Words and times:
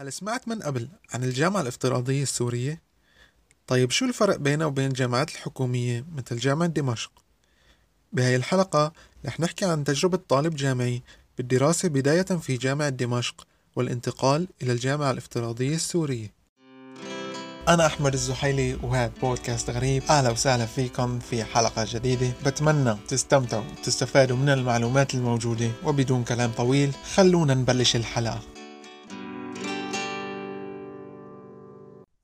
هل 0.00 0.12
سمعت 0.12 0.48
من 0.48 0.62
قبل 0.62 0.88
عن 1.12 1.24
الجامعة 1.24 1.60
الافتراضية 1.60 2.22
السورية؟ 2.22 2.82
طيب 3.66 3.90
شو 3.90 4.04
الفرق 4.04 4.36
بينها 4.36 4.66
وبين 4.66 4.86
الجامعات 4.86 5.30
الحكومية 5.30 6.04
مثل 6.14 6.36
جامعة 6.36 6.68
دمشق؟ 6.68 7.10
بهاي 8.12 8.36
الحلقة 8.36 8.92
رح 9.26 9.40
نحكي 9.40 9.64
عن 9.64 9.84
تجربة 9.84 10.18
طالب 10.28 10.56
جامعي 10.56 11.02
بالدراسة 11.38 11.88
بداية 11.88 12.22
في 12.22 12.56
جامعة 12.56 12.88
دمشق 12.88 13.46
والانتقال 13.76 14.48
إلى 14.62 14.72
الجامعة 14.72 15.10
الافتراضية 15.10 15.74
السورية. 15.74 16.32
أنا 17.68 17.86
أحمد 17.86 18.12
الزحيلي 18.12 18.74
وهذا 18.74 19.12
بودكاست 19.22 19.70
غريب. 19.70 20.02
أهلا 20.10 20.30
وسهلا 20.30 20.66
فيكم 20.66 21.18
في 21.18 21.44
حلقة 21.44 21.86
جديدة. 21.88 22.32
بتمنى 22.46 22.96
تستمتعوا 23.08 23.64
وتستفادوا 23.78 24.36
من 24.36 24.48
المعلومات 24.48 25.14
الموجودة. 25.14 25.70
وبدون 25.84 26.24
كلام 26.24 26.52
طويل 26.52 26.92
خلونا 27.14 27.54
نبلش 27.54 27.96
الحلقة. 27.96 28.59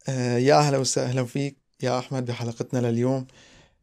يا 0.09 0.55
أهلا 0.55 0.79
وسهلا 0.79 1.25
فيك. 1.25 1.59
يا 1.83 1.99
أحمد 1.99 2.25
بحلقتنا 2.25 2.79
لليوم. 2.79 3.27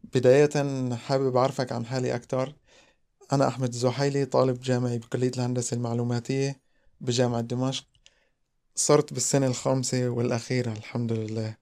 بداية 0.04 0.50
حابب 0.96 1.36
أعرفك 1.38 1.72
عن 1.72 1.86
حالي 1.86 2.16
أكثر 2.16 2.54
أنا 3.34 3.48
أحمد 3.48 3.74
الزحيلي 3.74 4.26
طالب 4.26 4.62
جامعي 4.62 4.98
بكلية 4.98 5.32
الهندسة 5.38 5.76
المعلوماتية 5.76 6.62
بجامعة 7.02 7.42
دمشق. 7.42 7.86
صرت 8.76 9.14
بالسنة 9.14 9.48
الخامسة 9.48 10.10
والأخيرة 10.10 10.72
الحمد 10.72 11.12
لله. 11.12 11.56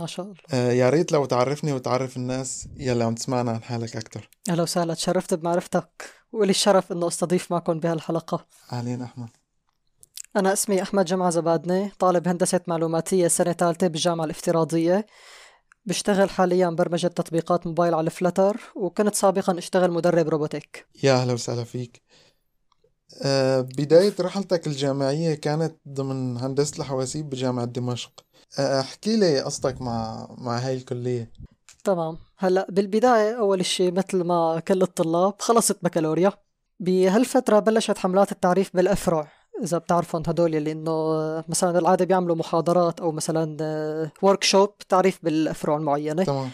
ما 0.00 0.06
شاء 0.06 0.26
الله. 0.26 0.36
آه 0.52 0.72
يا 0.72 0.90
ريت 0.90 1.12
لو 1.12 1.24
تعرفني 1.24 1.72
وتعرف 1.72 2.16
الناس 2.16 2.68
يلي 2.76 3.04
عم 3.04 3.14
تسمعنا 3.14 3.50
عن 3.50 3.62
حالك 3.62 3.96
أكثر 3.96 4.28
أهلا 4.48 4.62
وسهلا. 4.62 4.94
تشرفت 4.94 5.34
بمعرفتك. 5.34 6.10
ولي 6.32 6.50
الشرف 6.50 6.92
إنه 6.92 7.08
أستضيف 7.08 7.52
معكم 7.52 7.80
بهالحلقة. 7.80 8.46
أهلين 8.72 9.02
أحمد. 9.02 9.28
أنا 10.38 10.52
اسمي 10.52 10.82
أحمد 10.82 11.04
جمعة 11.04 11.30
زبادنة 11.30 11.92
طالب 11.98 12.28
هندسة 12.28 12.60
معلوماتية 12.66 13.28
سنة 13.28 13.52
ثالثة 13.52 13.86
بالجامعة 13.86 14.24
الافتراضية. 14.24 15.06
بشتغل 15.86 16.30
حاليا 16.30 16.68
برمجة 16.68 17.06
تطبيقات 17.06 17.66
موبايل 17.66 17.94
على 17.94 18.10
Flutter 18.10 18.60
وكنت 18.76 19.14
سابقا 19.14 19.58
أشتغل 19.58 19.90
مدرب 19.90 20.28
robotics. 20.28 20.86
يا 21.02 21.12
أهلا 21.12 21.32
وسهلا 21.32 21.64
فيك. 21.64 22.02
آه 23.22 23.60
بداية 23.60 24.14
رحلتك 24.20 24.66
الجامعية 24.66 25.34
كانت 25.34 25.76
ضمن 25.88 26.36
هندسة 26.36 26.78
الحواسيب 26.78 27.30
بجامعة 27.30 27.64
دمشق. 27.64 28.24
آه 28.58 28.80
أحكي 28.80 29.16
لي 29.16 29.40
قصتك 29.40 29.82
مع 29.82 30.28
مع 30.38 30.58
هاي 30.58 30.74
الكلية. 30.76 31.32
تمام. 31.84 32.18
هلأ 32.38 32.66
بالبداية 32.70 33.38
أول 33.38 33.64
شيء 33.64 33.92
مثل 33.92 34.24
ما 34.24 34.60
كل 34.60 34.82
الطلاب 34.82 35.34
خلصت 35.38 35.78
بكالوريا. 35.82 36.32
بهالفترة 36.80 37.58
بلشت 37.58 37.98
حملات 37.98 38.32
التعريف 38.32 38.70
بالأفرع. 38.76 39.37
إذا 39.62 39.78
بتعرفون 39.78 40.22
هدول 40.26 40.54
اللي 40.54 40.72
إنه 40.72 40.94
مثلا 41.48 41.72
بالعادة 41.72 42.04
بيعملوا 42.04 42.36
محاضرات 42.36 43.00
أو 43.00 43.12
مثلا 43.12 43.56
workshop 44.22 44.78
تعريف 44.88 45.18
بالأفرع 45.22 45.76
المعينة 45.76 46.24
تمام. 46.24 46.50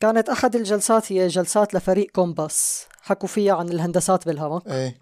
كانت 0.00 0.28
أحد 0.28 0.56
الجلسات 0.56 1.12
هي 1.12 1.28
جلسات 1.28 1.74
لفريق 1.74 2.10
كومباس. 2.10 2.86
حكوا 3.02 3.28
فيها 3.28 3.54
عن 3.54 3.68
الهندسات 3.68 4.26
بالهوا. 4.26 4.62
إيه. 4.66 5.00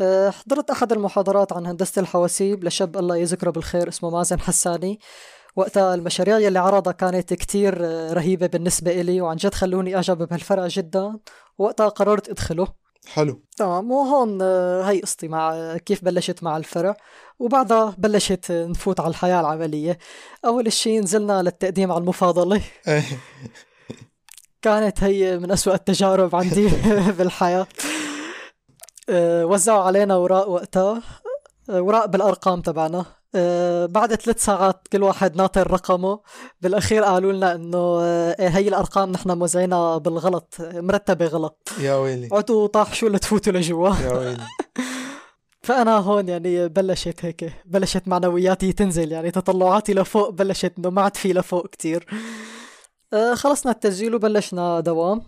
أه، 0.00 0.30
حضرت 0.30 0.70
أحد 0.70 0.92
المحاضرات 0.92 1.52
عن 1.52 1.66
هندسة 1.66 2.00
الحواسيب 2.00 2.64
لشاب 2.64 2.96
الله 2.96 3.16
يذكره 3.16 3.50
بالخير 3.50 3.88
اسمه 3.88 4.10
مازن 4.10 4.40
حساني. 4.40 5.00
وقتها 5.56 5.94
المشاريع 5.94 6.38
يلي 6.38 6.58
عرضها 6.58 6.92
كانت 6.92 7.34
كتير 7.34 7.86
أه، 7.86 8.12
رهيبة 8.12 8.46
بالنسبة 8.46 9.00
إلي 9.00 9.20
وعن 9.20 9.36
جد 9.36 9.54
خلوني 9.54 9.96
أعجب 9.96 10.28
بهالفرع 10.28 10.66
جدا. 10.66 11.18
وقتها 11.58 11.88
قررت 11.88 12.28
أدخله. 12.28 12.68
حلو. 13.06 13.42
تمام 13.56 13.90
وهون 13.90 14.38
أه، 14.42 14.82
هي 14.82 15.00
قصتي 15.00 15.28
مع 15.28 15.76
كيف 15.76 16.04
بلشت 16.04 16.42
مع 16.42 16.56
الفرع. 16.56 16.96
وبعدها 17.38 17.94
بلشت 17.98 18.52
نفوت 18.52 19.00
على 19.00 19.10
الحياة 19.10 19.40
العملية. 19.40 19.98
أول 20.44 20.72
شيء 20.72 21.00
نزلنا 21.00 21.42
للتقديم 21.42 21.92
على 21.92 22.00
المفاضلة. 22.00 22.62
كانت 24.62 25.02
هي 25.02 25.38
من 25.38 25.50
أسوأ 25.50 25.74
التجارب 25.74 26.36
عندي 26.36 26.68
بالحياة. 27.18 27.66
وزعوا 29.10 29.82
علينا 29.84 30.14
أوراق 30.14 30.48
وقتها 30.48 31.02
أوراق 31.70 32.04
بالأرقام 32.04 32.60
تبعنا. 32.60 33.04
بعد 33.86 34.14
ثلاث 34.14 34.44
ساعات 34.44 34.88
كل 34.92 35.02
واحد 35.02 35.36
ناطر 35.36 35.70
رقمه. 35.70 36.20
بالأخير 36.60 37.04
قالوا 37.04 37.32
لنا 37.32 37.60
أه، 37.74 38.36
هي 38.48 38.68
الأرقام 38.68 39.12
نحن 39.12 39.30
موزعينها 39.38 39.98
بالغلط 39.98 40.54
مرتبة 40.60 41.26
غلط. 41.26 41.68
يا 41.80 41.94
ويلي. 41.94 42.28
عدوا 42.32 42.66
طاحشوا 42.66 43.08
لتفوتوا 43.08 43.52
لجوا. 43.52 43.94
يا 43.96 44.12
ويلي. 44.12 44.46
فأنا 45.66 45.96
هون 45.98 46.28
يعني 46.28 46.68
بلشت 46.68 47.24
هيك 47.24 47.52
بلشت 47.64 48.08
معنوياتي 48.08 48.72
تنزل 48.72 49.12
يعني 49.12 49.30
تطلعاتي 49.30 49.94
لفوق 49.94 50.30
بلشت 50.30 50.72
إنه 50.78 50.90
ما 50.90 51.02
عاد 51.02 51.16
في 51.16 51.32
لفوق 51.32 51.66
كتير. 51.66 52.06
أه، 53.12 53.34
خلصنا 53.34 53.72
التسجيل 53.72 54.14
وبلشنا 54.14 54.80
دوام. 54.80 55.22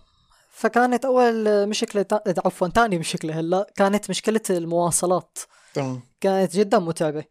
فكانت 0.51 1.05
أول 1.05 1.67
مشكلة 1.69 2.01
تا- 2.01 2.21
عفوا 2.45 2.67
تاني 2.67 2.97
مشكلة 2.97 3.39
هلأ 3.39 3.67
كانت 3.75 4.09
مشكلة 4.09 4.41
المواصلات. 4.49 5.37
تمام. 5.73 6.01
كانت 6.21 6.55
جدا 6.55 6.79
متعبة. 6.79 7.23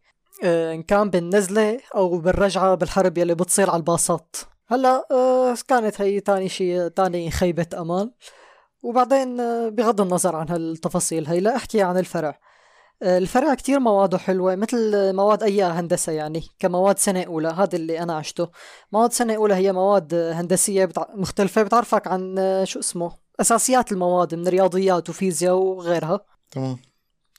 أه، 0.43 0.73
إن 0.73 0.83
كان 0.83 1.09
بالنزلة 1.09 1.79
أو 1.95 2.17
بالرجعة 2.17 2.75
بالحرب 2.75 3.17
يلي 3.17 3.35
بتصير 3.35 3.69
على 3.69 3.77
الباصات. 3.77 4.35
هلأ 4.67 5.07
أه، 5.11 5.55
كانت 5.67 6.01
هي 6.01 6.19
تاني 6.19 6.49
شيء 6.49 6.87
تاني 6.87 7.31
خيبة 7.31 7.67
أمل 7.77 8.11
وبعدين 8.81 9.39
أه، 9.39 9.69
بغض 9.69 10.01
النظر 10.01 10.35
عن 10.35 10.49
هالتفاصيل 10.49 11.27
هي 11.27 11.39
لا 11.39 11.55
أحكي 11.55 11.81
عن 11.81 11.97
الفرع. 11.97 12.39
الفرع 13.03 13.53
كتير 13.53 13.79
مواده 13.79 14.17
حلوة 14.17 14.55
مثل 14.55 15.13
مواد 15.15 15.43
أي 15.43 15.63
هندسة 15.63 16.11
يعني 16.11 16.43
كمواد 16.59 16.99
سنة 16.99 17.23
أولى 17.23 17.47
هذا 17.47 17.75
اللي 17.75 17.99
أنا 17.99 18.17
عشته. 18.17 18.49
مواد 18.91 19.13
سنة 19.13 19.35
أولى 19.35 19.53
هي 19.53 19.71
مواد 19.71 20.13
هندسية 20.13 20.85
بتع... 20.85 21.05
مختلفة 21.15 21.63
بتعرفك 21.63 22.07
عن 22.07 22.35
شو 22.63 22.79
اسمه 22.79 23.11
أساسيات 23.41 23.91
المواد 23.91 24.35
من 24.35 24.47
رياضيات 24.47 25.09
وفيزياء 25.09 25.53
وغيرها. 25.53 26.19
تمام. 26.51 26.88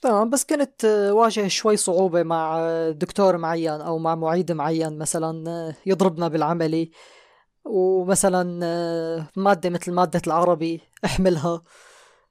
تمام 0.01 0.29
بس 0.29 0.45
كنت 0.45 0.85
آه، 0.85 1.13
واجه 1.13 1.47
شوي 1.47 1.77
صعوبة 1.77 2.23
مع 2.23 2.57
آه، 2.59 2.91
دكتور 2.91 3.37
معين 3.37 3.81
أو 3.81 3.97
مع 3.97 4.15
معيد 4.15 4.51
معين 4.51 4.97
مثلا 4.97 5.49
آه، 5.49 5.75
يضربنا 5.85 6.27
بالعملي. 6.27 6.91
ومثلا 7.65 8.43
مادة 9.35 9.69
مثل 9.69 9.91
مادة 9.91 10.21
العربي 10.27 10.81
احملها. 11.05 11.61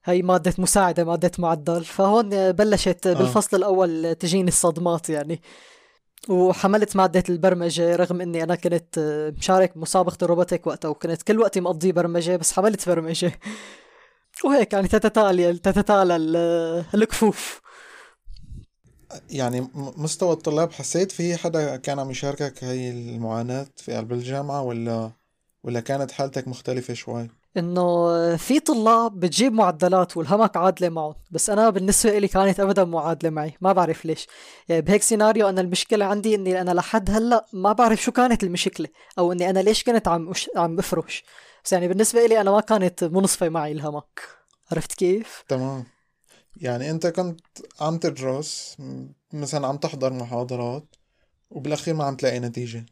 هي 0.05 0.23
مادة 0.23 0.55
مساعدة 0.59 1.05
مادة 1.05 1.31
معدل. 1.39 1.85
فهون 1.85 2.53
بلشت 2.53 3.07
آه. 3.07 3.15
بالفصل 3.15 3.57
الأول 3.57 4.15
تجيني 4.15 4.49
الصدمات 4.49 5.11
يعني. 5.11 5.43
وحملت 6.29 6.97
مادة 6.97 7.25
البرمجة 7.29 7.97
رغم 7.97 8.21
إني 8.21 8.43
أنا 8.43 8.55
كنت 8.55 8.99
مشارك 9.39 9.79
بمسابقة 9.79 10.17
الروبوتيك 10.23 10.67
وقتها 10.67 10.89
وكنت 10.89 11.23
كل 11.23 11.39
وقتي 11.39 11.61
مقضيه 11.61 11.93
برمجة 11.93 12.37
بس 12.37 12.53
حملت 12.53 12.89
برمجة. 12.89 13.33
وهيك 14.45 14.73
يعني 14.73 14.89
تتتالي 14.89 15.53
تتتالى 15.59 16.17
ال- 16.17 16.85
الكفوف. 16.95 17.61
يعني 19.31 19.69
مستوى 19.75 20.33
الطلاب 20.33 20.73
حسيت 20.73 21.13
في 21.13 21.37
حدا 21.37 21.77
كان 21.77 21.99
عم 21.99 22.11
يشاركك 22.11 22.65
هاي 22.65 22.91
المعاناة 22.91 23.67
في 23.77 23.97
قلب 23.97 24.13
الجامعة 24.13 24.63
ولا 24.63 25.11
ولا 25.65 25.81
كانت 25.81 26.11
حالتك 26.13 26.49
مختلفة 26.49 26.95
شوي؟ 26.95 27.29
إنه 27.57 28.37
في 28.37 28.61
طلاب 28.61 29.21
بتجيب 29.21 29.53
معدلات 29.53 30.17
والهمك 30.17 30.57
عادلة 30.57 30.89
معهم 30.89 31.15
بس 31.31 31.51
أنا 31.51 31.71
بالنسبة 31.71 32.19
لي 32.19 32.29
كانت 32.29 32.61
ابدا 32.61 32.85
معادله 32.85 33.31
معي 33.31 33.55
ما 33.61 33.73
بعرف 33.73 34.05
ليش. 34.05 34.27
يعني 34.69 34.83
بهيك 34.83 35.03
سيناريو 35.03 35.49
أنا 35.49 35.61
المشكلة 35.61 36.05
عندي 36.05 36.35
إني 36.35 36.61
أنا 36.61 36.71
لحد 36.71 37.11
هلأ 37.11 37.47
ما 37.53 37.73
بعرف 37.73 38.03
شو 38.03 38.13
كانت 38.13 38.43
المشكلة 38.45 38.89
أو 39.19 39.33
إني 39.33 39.51
أنا 39.51 39.59
ليش 39.59 39.85
كنت 39.85 40.09
عم 40.09 40.31
أش... 40.31 40.51
عم 40.57 40.77
بفرش 40.77 41.25
بس 41.65 41.73
يعني 41.73 41.89
بالنسبة 41.89 42.27
لي 42.27 42.41
أنا 42.41 42.51
ما 42.51 42.61
كانت 42.61 43.05
منصفة 43.05 43.49
معي 43.49 43.73
الهمك. 43.73 44.21
عرفت 44.73 44.93
كيف؟ 44.93 45.45
تمام. 45.49 45.85
يعني 46.57 46.91
أنت 46.91 47.07
كنت 47.07 47.41
عم 47.81 47.99
تدرس 47.99 48.77
مثلا 49.33 49.67
عم 49.67 49.77
تحضر 49.77 50.13
محاضرات 50.13 50.95
وبالأخير 51.51 51.95
ما 51.95 52.05
عم 52.05 52.17
تلاقي 52.17 52.41
نتيجة. 52.41 52.87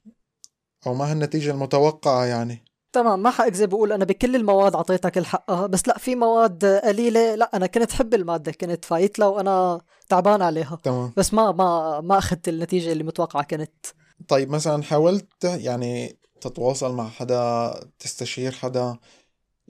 أو 0.86 0.94
ما 0.94 1.12
هالنتيجة 1.12 1.50
المتوقعة 1.50 2.24
يعني. 2.24 2.64
تمام. 2.92 3.22
ما 3.22 3.30
حأكذب 3.30 3.68
بقول 3.68 3.92
أنا 3.92 4.04
بكل 4.04 4.36
المواد 4.36 4.74
أعطيتها 4.74 5.08
كل 5.08 5.26
حقها 5.26 5.66
بس 5.66 5.88
لأ 5.88 5.98
في 5.98 6.14
مواد 6.14 6.64
قليلة. 6.64 7.34
لأ 7.34 7.50
أنا 7.54 7.66
كنت 7.66 7.92
حب 7.92 8.14
المادة 8.14 8.52
كنت 8.52 8.84
فايت 8.84 9.18
لها 9.18 9.28
وأنا 9.28 9.80
تعبان 10.08 10.42
عليها. 10.42 10.78
تمام. 10.82 11.12
بس 11.16 11.34
ما 11.34 11.52
ما 11.52 12.00
ما 12.00 12.18
أخذت 12.18 12.48
النتيجة 12.48 12.92
اللي 12.92 13.04
متوقعة 13.04 13.42
كانت 13.42 13.86
طيب 14.28 14.50
مثلا 14.50 14.82
حاولت 14.82 15.44
يعني 15.44 16.18
تتواصل 16.40 16.92
مع 16.94 17.08
حدا 17.08 17.74
تستشير 17.98 18.52
حدا. 18.52 18.96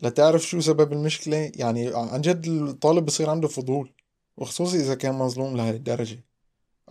لتعرف 0.03 0.43
شو 0.43 0.61
سبب 0.61 0.93
المشكلة. 0.93 1.53
يعني 1.55 1.91
عن 1.95 2.21
جد 2.21 2.47
الطالب 2.47 3.05
بصير 3.05 3.31
عنده 3.31 3.49
فضول 3.49 3.93
وخصوصي 4.37 4.77
إذا 4.77 4.95
كان 4.95 5.15
مظلوم 5.15 5.57
لهي 5.57 5.71
الدرجة. 5.71 6.25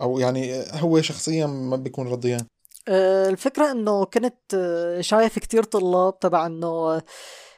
أو 0.00 0.18
يعني 0.18 0.64
هو 0.72 1.00
شخصيا 1.00 1.46
ما 1.46 1.76
بيكون 1.76 2.08
رضيان. 2.08 2.46
آه، 2.88 3.28
الفكرة 3.28 3.70
إنه 3.70 4.04
كنت 4.04 4.54
آه، 4.54 5.00
شايف 5.00 5.38
كتير 5.38 5.62
طلاب 5.62 6.18
تبع 6.18 6.46
إنه 6.46 7.02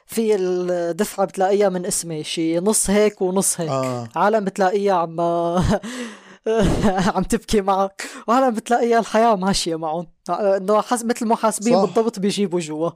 في 0.05 0.35
الدفعة 0.35 1.25
بتلاقيها 1.25 1.69
من 1.69 1.85
اسمي. 1.85 2.23
شي 2.23 2.59
نص 2.59 2.89
هيك 2.89 3.21
ونص 3.21 3.61
هيك. 3.61 3.69
آه. 3.69 4.09
عالم 4.15 4.45
بتلاقيها 4.45 4.93
عم 4.93 5.15
عم 7.15 7.23
تبكي 7.23 7.61
معك 7.61 8.03
وهلا 8.27 8.49
بتلاقي 8.49 8.99
الحياة 8.99 9.35
ماشية 9.35 9.75
معهم. 9.75 10.07
إنه 10.29 10.81
حس 10.81 11.05
مثل 11.05 11.27
محاسبين. 11.27 11.81
بالضبط 11.81 12.19
بيجيبوا 12.19 12.59
جوا. 12.59 12.89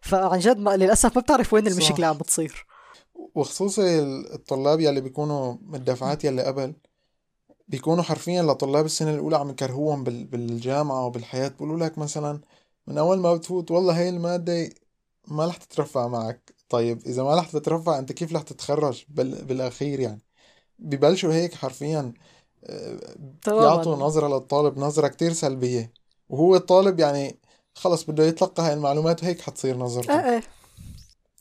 فعن 0.00 0.38
جد 0.38 0.58
ما 0.58 0.76
للأسف 0.76 1.16
ما 1.16 1.22
بتعرف 1.22 1.52
وين. 1.52 1.66
المشكلة 1.66 2.06
عم 2.06 2.18
بتصير. 2.18 2.66
وخصوصي 3.34 4.00
الطلاب 4.34 4.80
يلي 4.80 5.00
بيكونوا 5.00 5.54
من 5.62 5.74
الدفعات 5.74 6.24
يلي 6.24 6.42
قبل 6.42 6.74
بيكونوا 7.68 8.02
حرفيا 8.02 8.42
لطلاب 8.42 8.84
السنة 8.84 9.14
الأولى 9.14 9.36
عم 9.36 9.50
يكرهوهم 9.50 10.04
بال- 10.04 10.24
بالجامعة 10.24 11.06
وبالحياة. 11.06 11.48
بيقولوا 11.48 11.78
لك 11.78 11.98
مثلا 11.98 12.40
من 12.86 12.98
أول 12.98 13.18
ما 13.18 13.34
بتفوت 13.34 13.70
والله 13.70 14.00
هاي 14.00 14.08
المادة 14.08 14.70
ما 15.28 15.46
رح 15.46 15.56
تترفع 15.56 16.08
معك. 16.08 16.54
طيب 16.68 17.02
إذا 17.06 17.22
ما 17.22 17.34
رح 17.34 17.50
تترفع 17.50 17.98
أنت 17.98 18.12
كيف 18.12 18.32
رح 18.32 18.42
تتخرج 18.42 19.04
بال... 19.08 19.44
بالأخير 19.44 20.00
يعني؟ 20.00 20.22
ببلشوا 20.78 21.32
هيك 21.32 21.54
حرفيا. 21.54 22.12
بيعطوا 23.46 23.96
نظرة 23.96 24.28
للطالب 24.28 24.78
نظرة 24.78 25.08
كتير 25.08 25.32
سلبية. 25.32 25.92
وهو 26.28 26.56
الطالب 26.56 27.00
يعني 27.00 27.38
خلص 27.74 28.04
بده 28.04 28.24
يتلقى 28.24 28.62
هاي 28.62 28.72
المعلومات 28.72 29.22
وهيك 29.22 29.40
حتصير 29.40 29.76
نظرته. 29.76 30.14
إيه 30.14 30.34
إيه 30.34 30.42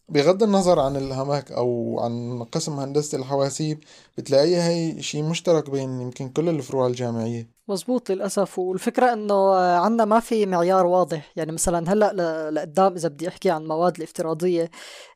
بغض 0.09 0.43
النظر 0.43 0.79
عن 0.79 0.95
الهمك 0.95 1.51
أو 1.51 1.99
عن 1.99 2.43
قسم 2.43 2.79
هندسة 2.79 3.17
الحواسيب 3.17 3.83
بتلاقيها 4.17 4.69
هي 4.69 5.01
شي 5.01 5.21
مشترك 5.21 5.69
بين 5.69 6.01
يمكن 6.01 6.29
كل 6.29 6.49
الفروع 6.49 6.87
الجامعية. 6.87 7.53
مزبوط 7.67 8.11
للأسف. 8.11 8.59
والفكرة 8.59 9.13
إنه 9.13 9.55
عنا 9.55 10.05
ما 10.05 10.19
في 10.19 10.45
معيار 10.45 10.85
واضح. 10.85 11.31
يعني 11.35 11.51
مثلا 11.51 11.93
هلأ 11.93 12.51
لقدام 12.51 12.93
إذا 12.93 13.09
بدي 13.09 13.27
أحكي 13.27 13.49
عن 13.49 13.67
مواد 13.67 13.97
الافتراضية 13.97 14.71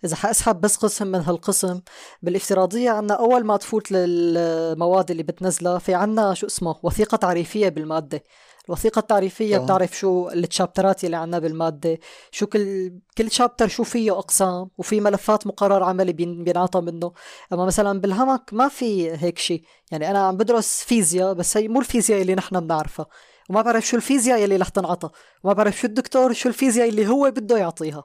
إذا 0.06 0.16
حأسحب 0.16 0.62
بس 0.62 0.75
قسم 0.75 1.07
من 1.07 1.19
هالقسم 1.19 1.81
بالافتراضية 2.22 2.90
عنا 2.90 3.13
أول 3.13 3.45
ما 3.45 3.57
تفوت 3.57 3.92
للمواد 3.92 5.12
اللي 5.12 5.24
بتنزلها 5.24 5.80
في 5.80 5.94
عنا 5.94 6.33
شو 6.33 6.48
اسمه 6.48 6.75
وثيقة 6.83 7.16
تعريفية 7.16 7.69
بالمادة. 7.69 8.24
الوثيقة 8.68 9.00
التعريفية 9.00 9.56
تمام. 9.56 9.66
بتعرف 9.66 9.98
شو 9.98 10.30
التشابترات 10.30 11.04
اللي 11.04 11.18
عنا 11.18 11.40
بالمادة 11.40 12.00
شو 12.31 12.48
كل 12.48 12.94
كل 13.18 13.31
شابتر 13.31 13.68
شو 13.68 13.84
فيه 13.84 14.19
أقسام 14.19 14.69
وفي 14.78 15.02
ملفات 15.02 15.48
مقرر 15.48 15.84
عملي 15.84 16.14
بين- 16.14 16.44
بينعطى 16.44 16.81
منه. 16.81 17.12
أما 17.54 17.66
مثلا 17.66 18.00
بالهمك 18.02 18.42
ما 18.52 18.68
في 18.68 19.12
هيك 19.12 19.38
شيء. 19.40 19.64
يعني 19.92 20.10
أنا 20.12 20.19
عم 20.28 20.38
بدرس 20.38 20.84
فيزياء 20.84 21.34
بس 21.34 21.58
هي 21.58 21.68
مو 21.68 21.80
الفيزياء 21.80 22.22
اللي 22.22 22.36
نحن 22.36 22.60
بنعرفها. 22.60 23.06
وما 23.50 23.62
بعرف 23.62 23.88
شو 23.88 23.98
الفيزياء 23.98 24.44
اللي 24.44 24.56
رح 24.56 24.69
تنعطى. 24.69 25.10
وما 25.44 25.54
بعرف 25.54 25.78
شو 25.80 25.88
الدكتور 25.88 26.34
شو 26.34 26.50
الفيزياء 26.50 26.90
اللي 26.90 27.08
هو 27.08 27.31
بده 27.31 27.58
يعطيها. 27.58 28.04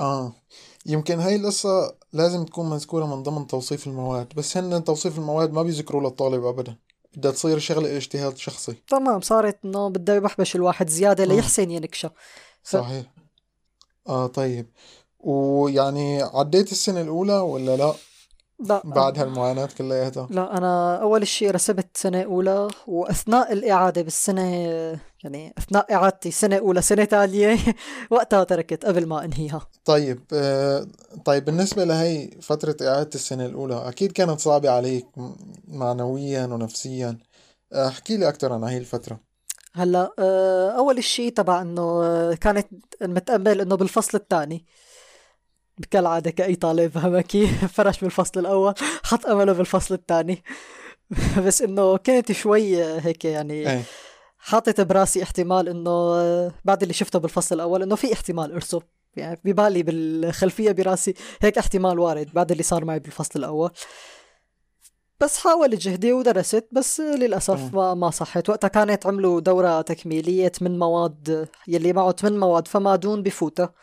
آه. 0.00 0.32
يمكن 0.86 1.18
هاي 1.20 1.36
القصة 1.36 1.94
لازم 2.12 2.44
تكون 2.44 2.70
مذكورة 2.70 3.04
من 3.16 3.22
ضمن 3.22 3.46
توصيف 3.46 3.86
المواد. 3.86 4.28
بس 4.36 4.56
هن 4.56 4.84
توصيف 4.84 5.18
المواد 5.18 5.52
ما 5.52 5.62
بيذكروا 5.62 6.02
للطالب 6.02 6.44
أبدا. 6.44 6.76
بدها 7.16 7.30
تصير 7.30 7.58
شغلة 7.58 7.96
اجتهاد 7.96 8.36
شخصي. 8.36 8.74
تمام 8.88 9.20
صارت 9.20 9.58
إنه 9.64 9.88
بده 9.88 10.14
يبحبش 10.14 10.56
الواحد 10.56 10.88
زيادة 10.88 11.24
آه. 11.24 11.26
ليحسن 11.26 11.70
ينكشة 11.70 12.10
ف- 12.62 12.76
صحيح. 12.76 13.04
آه 14.08 14.26
طيب. 14.26 14.66
ويعني 15.20 16.22
عديت 16.22 16.72
السنة 16.72 17.00
الأولى 17.00 17.32
ولا 17.38 17.76
لا؟ 17.76 17.94
لا. 18.68 18.82
بعد 18.84 19.18
هالمعاناة 19.18 19.68
كلياتها. 19.78 20.28
لا 20.30 20.56
أنا 20.58 20.96
أول 21.02 21.26
شيء 21.26 21.50
رسبت 21.50 21.96
سنة 21.96 22.22
أولى 22.22 22.68
وأثناء 22.86 23.52
الإعادة 23.52 24.02
بالسنة 24.02 24.42
يعني 25.24 25.54
أثناء 25.58 25.94
إعادتي 25.94 26.30
سنة 26.30 26.56
أولى 26.56 26.82
سنة 26.82 27.04
تانية 27.04 27.58
وقتها 28.10 28.44
تركت 28.44 28.84
قبل 28.84 29.06
ما 29.06 29.24
أنهيها. 29.24 29.66
طيب 29.84 30.20
آه 30.32 30.86
طيب 31.24 31.44
بالنسبة 31.44 31.84
لهي 31.84 32.30
فترة 32.42 32.76
إعادة 32.82 33.10
السنة 33.14 33.46
الأولى 33.46 33.88
أكيد 33.88 34.12
كانت 34.12 34.40
صعبة 34.40 34.70
عليك 34.70 35.06
معنويا 35.68 36.46
ونفسيا. 36.46 37.18
آه، 37.72 37.88
احكي 37.88 38.16
لي 38.16 38.28
أكتر 38.28 38.52
عن 38.52 38.64
هاي 38.64 38.78
الفترة. 38.78 39.20
هلأ 39.74 40.14
آه، 40.18 40.70
أول 40.70 41.04
شيء 41.04 41.32
تبع 41.32 41.62
إنه 41.62 42.34
كانت 42.34 42.66
متأمل 43.02 43.60
إنه 43.60 43.74
بالفصل 43.74 44.18
الثاني. 44.18 44.66
كالعادة 45.90 46.30
كأي 46.30 46.54
طالب 46.54 46.98
همكي 46.98 47.46
فرش 47.76 48.00
بالفصل 48.00 48.40
الأول 48.40 48.74
حط 49.02 49.26
أمله 49.26 49.52
بالفصل 49.52 49.94
الثاني. 49.94 50.42
بس 51.46 51.62
إنه 51.62 51.96
كنت 51.96 52.32
شوي 52.32 52.84
هيك 52.84 53.24
يعني 53.24 53.70
إيه. 53.70 53.82
حاطط 54.38 54.80
براسي 54.80 55.22
احتمال 55.22 55.84
آه، 55.88 56.52
بعد 56.64 56.82
اللي 56.82 56.94
شفته 56.94 57.18
بالفصل 57.18 57.54
الأول 57.54 57.82
إنه 57.82 57.94
في 57.94 58.12
احتمال 58.12 58.52
ارسب 58.52 58.82
يعني 59.16 59.40
ببالي 59.44 59.82
بالخلفية 59.82 60.72
براسي 60.72 61.14
هيك 61.42 61.58
احتمال 61.58 61.98
وارد 61.98 62.28
بعد 62.34 62.50
اللي 62.50 62.62
صار 62.62 62.84
معي 62.84 62.98
بالفصل 62.98 63.38
الأول. 63.38 63.70
بس 65.20 65.38
حاولت 65.38 65.80
جهدي 65.80 66.12
ودرست 66.12 66.68
بس 66.72 67.00
للأسف 67.00 67.54
تمام. 67.54 67.74
ما 67.74 67.94
ما 67.94 68.10
صحت. 68.10 68.48
وقتها 68.48 68.68
كانت 68.68 69.06
عملوا 69.06 69.40
دورة 69.40 69.80
تكميلية 69.80 70.48
ثمان 70.48 70.78
مواد 70.78 71.48
يلي 71.68 71.92
معه 71.92 72.12
ثمان 72.12 72.38
مواد 72.38 72.68
فما 72.68 72.96
دون 72.96 73.22
بفوتها 73.22 73.74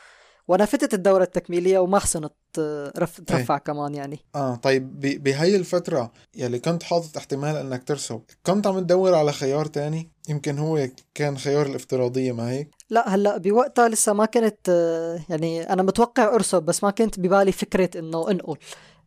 وأنا 0.47 0.65
فتت 0.65 0.94
الدورة 0.94 1.23
التكميلية 1.23 1.79
وما 1.79 1.99
حسنت 1.99 2.33
آه، 2.59 2.94
رف 2.97 3.21
ترفع 3.21 3.57
كمان 3.57 3.95
يعني. 3.95 4.19
آه 4.35 4.55
طيب 4.55 4.99
ب- 4.99 5.23
بهي 5.23 5.55
الفترة 5.55 6.11
يلي 6.35 6.59
كنت 6.59 6.83
حاطط 6.83 7.17
احتمال 7.17 7.55
إنك 7.55 7.83
ترسب 7.83 8.21
كنت 8.45 8.67
عم 8.67 8.79
تدور 8.79 9.15
على 9.15 9.31
خيار 9.31 9.65
تاني؟ 9.65 10.11
يمكن 10.29 10.57
هو 10.57 10.88
كان 11.13 11.38
خيار 11.38 11.65
الافتراضية 11.65 12.31
ما 12.31 12.49
هيك؟ 12.51 12.69
لا 12.89 13.09
هلأ 13.15 13.38
بوقتها 13.38 13.89
لسه 13.89 14.13
ما 14.13 14.25
كنت 14.25 14.69
آه، 14.69 15.19
يعني 15.29 15.73
أنا 15.73 15.83
متوقع 15.83 16.35
أرسب 16.35 16.63
بس 16.63 16.83
ما 16.83 16.91
كنت 16.91 17.19
ببالي 17.19 17.51
فكرة 17.51 18.00
إنه 18.00 18.31
أنقل. 18.31 18.57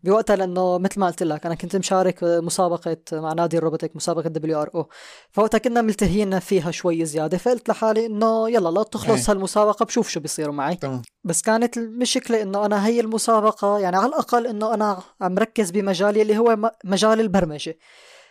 بوقتها 0.02 0.36
لأنه 0.36 0.78
مثل 0.78 1.00
ما 1.00 1.06
قلت 1.06 1.22
لك 1.22 1.46
أنا 1.46 1.54
كنت 1.54 1.76
مشارك 1.76 2.24
مسابقة 2.24 2.96
مع 3.12 3.32
نادي 3.32 3.58
ال 3.58 3.62
robotics 3.62 3.96
مسابقة 3.96 4.28
WRO. 4.28 4.88
فوقتها 5.30 5.58
كنا 5.58 5.82
ملتهيين 5.82 6.38
فيها 6.38 6.70
شوي 6.70 7.04
زيادة. 7.04 7.38
فقلت 7.38 7.68
لحالي 7.68 8.06
إنه 8.06 8.50
يلا 8.50 8.68
لا 8.68 8.82
تخلص 8.82 9.28
إيه. 9.28 9.36
هالمسابقة 9.36 9.84
بشوف 9.84 10.08
شو 10.08 10.20
بيصير 10.20 10.50
معي. 10.50 10.76
تمام. 10.76 11.02
بس 11.24 11.42
كانت 11.42 11.76
المشكلة 11.76 12.42
إنه 12.42 12.66
أنا 12.66 12.86
هي 12.86 13.00
المسابقة 13.00 13.78
يعني 13.78 13.96
على 13.96 14.06
الأقل 14.06 14.46
إنه 14.46 14.74
أنا 14.74 14.98
عم 15.20 15.38
ركز 15.38 15.70
بمجالي 15.70 16.22
اللي 16.22 16.38
هو 16.38 16.72
مجال 16.84 17.20
البرمجة. 17.20 17.78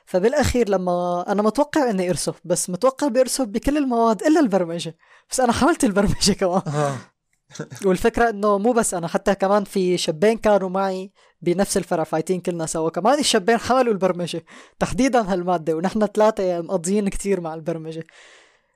فبالأخير 0.05 0.69
لما 0.69 1.25
أنا 1.27 1.41
متوقع 1.41 1.89
إني 1.89 2.09
ارسب 2.09 2.33
بس 2.45 2.69
متوقع 2.69 3.07
بارسب 3.07 3.47
بكل 3.47 3.77
المواد 3.77 4.23
إلا 4.23 4.39
البرمجة. 4.39 4.97
بس 5.31 5.39
أنا 5.39 5.51
حاولت 5.51 5.83
البرمجة 5.83 6.33
كمان. 6.33 6.61
آه. 6.67 6.95
والفكرة 7.85 8.29
إنه 8.29 8.57
مو 8.57 8.71
بس 8.71 8.93
أنا 8.93 9.07
حتى 9.07 9.35
كمان 9.35 9.63
في 9.63 9.97
شابين 9.97 10.37
كانوا 10.37 10.69
معي. 10.69 11.11
بنفس 11.41 11.77
الفرع 11.77 12.03
فايتين 12.03 12.39
كلنا 12.39 12.65
سوا. 12.65 12.89
كمان 12.89 13.19
الشابين 13.19 13.57
حاولوا 13.57 13.93
البرمجة. 13.93 14.45
تحديدا 14.79 15.33
هالمادة 15.33 15.75
ونحن 15.75 16.05
ثلاثة 16.05 16.61
مقضيين 16.61 17.09
كتير 17.09 17.41
مع 17.41 17.53
البرمجة. 17.53 18.03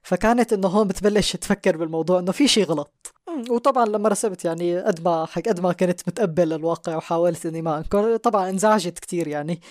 فكانت 0.04 0.54
إنه 0.54 0.68
هون 0.68 0.88
بتبلش 0.88 1.36
تفكر 1.36 1.78
بالموضوع 1.78 2.20
إنه 2.20 2.32
في 2.32 2.48
شيء 2.48 2.66
غلط. 2.66 3.14
وطبعا 3.50 3.86
لما 3.86 4.10
رسبت 4.10 4.46
يعني 4.46 4.80
قد 4.80 5.04
ما 5.06 5.26
حق 5.26 5.42
قد 5.42 5.60
ما 5.60 5.74
كنت 5.74 6.02
متقبل 6.08 6.54
الواقع 6.54 6.96
وحاولت 6.96 7.46
إني 7.46 7.62
ما 7.62 7.78
أنكر 7.78 8.18
طبعا 8.18 8.50
انزعجت 8.50 9.00
كتير 9.00 9.28
يعني. 9.28 9.62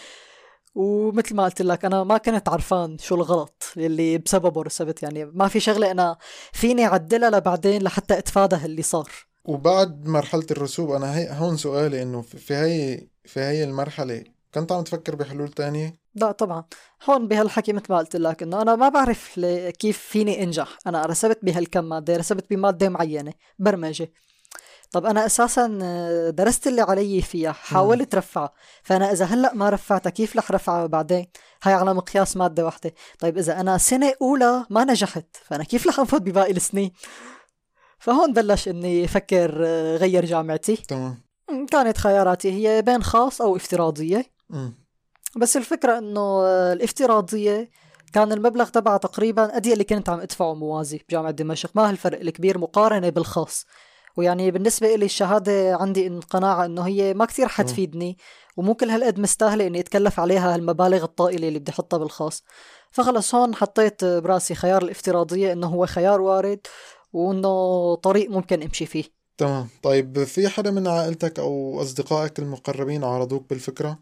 ومثل 0.74 1.34
ما 1.34 1.44
قلت 1.44 1.62
لك 1.62 1.84
أنا 1.84 2.04
ما 2.04 2.18
كنت 2.18 2.48
عرفان 2.48 2.98
شو 2.98 3.14
الغلط 3.14 3.62
اللي 3.76 4.18
بسببه 4.18 4.62
رسبت 4.62 5.02
يعني. 5.02 5.24
ما 5.24 5.48
في 5.48 5.60
شغلة 5.60 5.90
أنا 5.90 6.16
فيني 6.52 6.86
أعدلها 6.86 7.30
لبعدين 7.30 7.82
لحتى 7.82 8.18
أتفادى 8.18 8.56
اللي 8.56 8.82
صار. 8.82 9.10
وبعد 9.44 10.08
مرحلة 10.08 10.46
الرسوب 10.50 10.90
أنا 10.90 11.16
هي 11.16 11.28
هون 11.30 11.56
سؤالي 11.56 12.02
إنه 12.02 12.22
في 12.22 12.54
هي 12.54 13.06
في 13.24 13.40
هي 13.40 13.64
المرحلة 13.64 14.24
كنت 14.54 14.72
عم 14.72 14.84
تفكر 14.84 15.14
بحلول 15.14 15.48
تانية؟ 15.48 15.98
لا 16.14 16.32
طبعا. 16.32 16.64
هون 17.10 17.28
بهالحكي 17.28 17.72
مثل 17.72 17.84
ما 17.90 17.98
قلت 17.98 18.16
لك 18.16 18.42
إنه 18.42 18.62
أنا 18.62 18.76
ما 18.76 18.88
بعرف 18.88 19.40
كيف 19.78 19.98
فيني 19.98 20.42
أنجح. 20.42 20.78
أنا 20.86 21.06
رسبت 21.06 21.38
بهالكم 21.42 21.84
مادة 21.84 22.16
رسبت 22.16 22.50
بمادة 22.50 22.88
معينة 22.88 23.32
برمجة. 23.58 24.12
طب 24.92 25.06
أنا 25.06 25.26
أساسا 25.26 25.66
درست 26.30 26.66
اللي 26.66 26.82
علي 26.82 27.22
فيها 27.22 27.52
حاولت 27.52 28.14
رفعها. 28.14 28.52
فأنا 28.82 29.12
إذا 29.12 29.24
هلأ 29.24 29.54
ما 29.54 29.70
رفعتها 29.70 30.10
كيف 30.10 30.36
رح 30.36 30.52
رفعها 30.52 30.86
بعدين؟ 30.86 31.26
هاي 31.62 31.74
على 31.74 31.94
مقياس 31.94 32.36
مادة 32.36 32.64
واحدة. 32.64 32.94
طيب 33.18 33.38
إذا 33.38 33.60
أنا 33.60 33.78
سنة 33.78 34.14
أولى 34.22 34.66
ما 34.70 34.84
نجحت 34.84 35.36
فأنا 35.44 35.64
كيف 35.64 35.86
رح 35.86 35.98
انفض 35.98 36.24
بباقي 36.24 36.52
السنين؟ 36.52 36.92
فهون 38.02 38.32
بلش 38.32 38.68
إني 38.68 39.04
أفكر 39.04 39.62
آه، 39.66 39.96
غير 39.96 40.24
جامعتي. 40.24 40.76
تمام. 40.76 41.22
م، 41.50 41.66
كانت 41.66 41.98
خياراتي 41.98 42.52
هي 42.52 42.82
بين 42.82 43.02
خاص 43.02 43.40
أو 43.40 43.56
افتراضية. 43.56 44.26
امم 44.52 44.74
بس 45.36 45.56
الفكرة 45.56 45.98
إنه 45.98 46.20
آه، 46.20 46.72
الافتراضية 46.72 47.70
كان 48.12 48.32
المبلغ 48.32 48.68
تبعها 48.68 48.96
تقريبا 48.98 49.54
قد 49.54 49.66
اللي 49.66 49.84
كنت 49.84 50.08
عم 50.08 50.20
أدفعه 50.20 50.54
موازي 50.54 51.00
بجامعة 51.08 51.30
دمشق. 51.30 51.70
ما 51.74 51.90
هالفرق 51.90 52.20
الكبير؟ 52.20 52.58
مقارنة 52.58 53.08
بالخاص. 53.08 53.66
ويعني 54.16 54.50
بالنسبة 54.50 54.94
إلي 54.94 55.04
الشهادة 55.04 55.76
عندي 55.76 56.06
إن 56.06 56.20
قناعة 56.20 56.64
إنه 56.64 56.82
هي 56.82 57.14
ما 57.14 57.24
كثير 57.24 57.48
حتفيدني 57.48 58.18
ومو 58.56 58.74
كل 58.74 58.90
هالقد 58.90 59.20
مستاهلة 59.20 59.66
إني 59.66 59.80
أتكلف 59.80 60.20
عليها 60.20 60.54
هالمبالغ 60.54 61.04
الطائلة 61.04 61.48
اللي 61.48 61.58
بدي 61.58 61.72
أحطها 61.72 61.98
بالخاص. 61.98 62.42
فخلص 62.90 63.34
هون 63.34 63.54
حطيت 63.54 64.04
براسي 64.04 64.54
خيار 64.54 64.82
الافتراضية 64.82 65.52
إنه 65.52 65.66
هو 65.66 65.86
خيار 65.86 66.20
وارد 66.20 66.66
وإنه 67.12 67.94
طريق 67.94 68.30
ممكن 68.30 68.62
أمشي 68.62 68.86
فيه. 68.86 69.04
تمام. 69.38 69.68
طيب 69.82 70.24
في 70.24 70.48
حدا 70.48 70.70
من 70.70 70.86
عائلتك 70.88 71.38
أو 71.38 71.80
أصدقائك 71.82 72.38
المقربين 72.38 73.04
عارضوك 73.04 73.50
بالفكرة؟ 73.50 73.98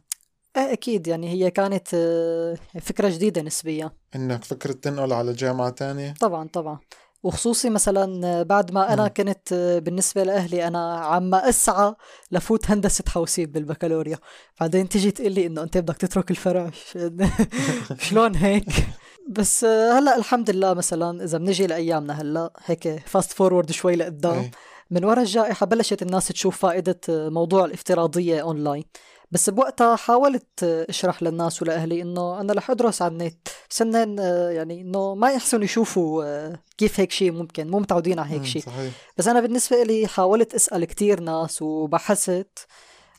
إيه 0.57 0.73
أكيد. 0.73 1.07
يعني 1.07 1.29
هي 1.31 1.50
كانت 1.50 1.88
آه، 1.95 2.57
فكرة 2.81 3.09
جديدة 3.09 3.43
نسبيا. 3.43 3.90
إنك 4.17 4.45
فكرت 4.45 4.85
تنقل 4.85 5.12
على 5.12 5.33
جامعة 5.33 5.71
تانية؟ 5.71 6.14
طبعا 6.21 6.49
طبعا. 6.49 6.79
وخصوصي 7.23 7.71
مثلا 7.71 8.43
بعد 8.43 8.73
ما 8.73 8.93
أنا 8.93 9.02
مم. 9.02 9.09
كنت 9.09 9.81
بالنسبة 9.85 10.23
لأهلي 10.23 10.67
أنا 10.67 10.95
عم 10.99 11.35
أسعى 11.35 11.95
لفوت 12.31 12.71
هندسة 12.71 13.05
حواسيب 13.09 13.52
بالبكالوريا. 13.52 14.19
بعدين 14.61 14.88
تيجي 14.88 15.11
تقول 15.11 15.33
لي 15.33 15.47
إنه 15.47 15.62
أنت 15.62 15.79
بدك 15.79 15.97
تترك 15.97 16.31
الفرع 16.31 16.71
شلون 18.09 18.35
هيك؟ 18.37 18.67
بس 19.30 19.64
هلأ 19.64 20.16
الحمد 20.16 20.50
لله 20.50 20.75
مثلا 20.75 21.25
إذا 21.25 21.38
بنجي 21.38 21.66
لأيامنا 21.66 22.20
هلأ 22.20 22.52
هيك 22.64 23.02
fast 23.06 23.32
forward 23.32 23.70
شوي 23.70 23.96
لقدام 23.96 24.38
إيه. 24.38 24.50
من 24.90 25.04
وراء 25.04 25.20
الجائحة 25.20 25.66
بلشت 25.66 26.02
الناس 26.02 26.28
تشوف 26.28 26.58
فائدة 26.58 27.00
موضوع 27.08 27.64
الافتراضية 27.64 28.40
اونلاين 28.42 28.84
بس 29.30 29.50
بوقتها 29.50 29.96
حاولت 29.96 30.64
أشرح 30.64 31.22
للناس 31.22 31.62
ولأهلي 31.62 32.02
إنه 32.02 32.40
أنا 32.40 32.52
رح 32.52 32.70
أدرس 32.70 33.02
على 33.02 33.12
النت 33.12 33.49
هن 33.80 34.18
يعني 34.50 34.80
إنه 34.80 35.14
ما 35.14 35.30
يحسن 35.30 35.62
يشوفوا 35.62 36.52
كيف 36.78 37.00
هيك 37.00 37.12
شيء 37.12 37.32
ممكن 37.32 37.68
مو 37.70 37.78
متعودين 37.78 38.18
على 38.18 38.30
هيك 38.30 38.38
مم، 38.40 38.44
شيء 38.46 38.62
بس 39.18 39.28
أنا 39.28 39.40
بالنسبة 39.40 39.82
لي 39.82 40.06
حاولت 40.06 40.54
أسأل 40.54 40.84
كتير 40.84 41.20
ناس 41.20 41.62
وبحثت 41.62 42.58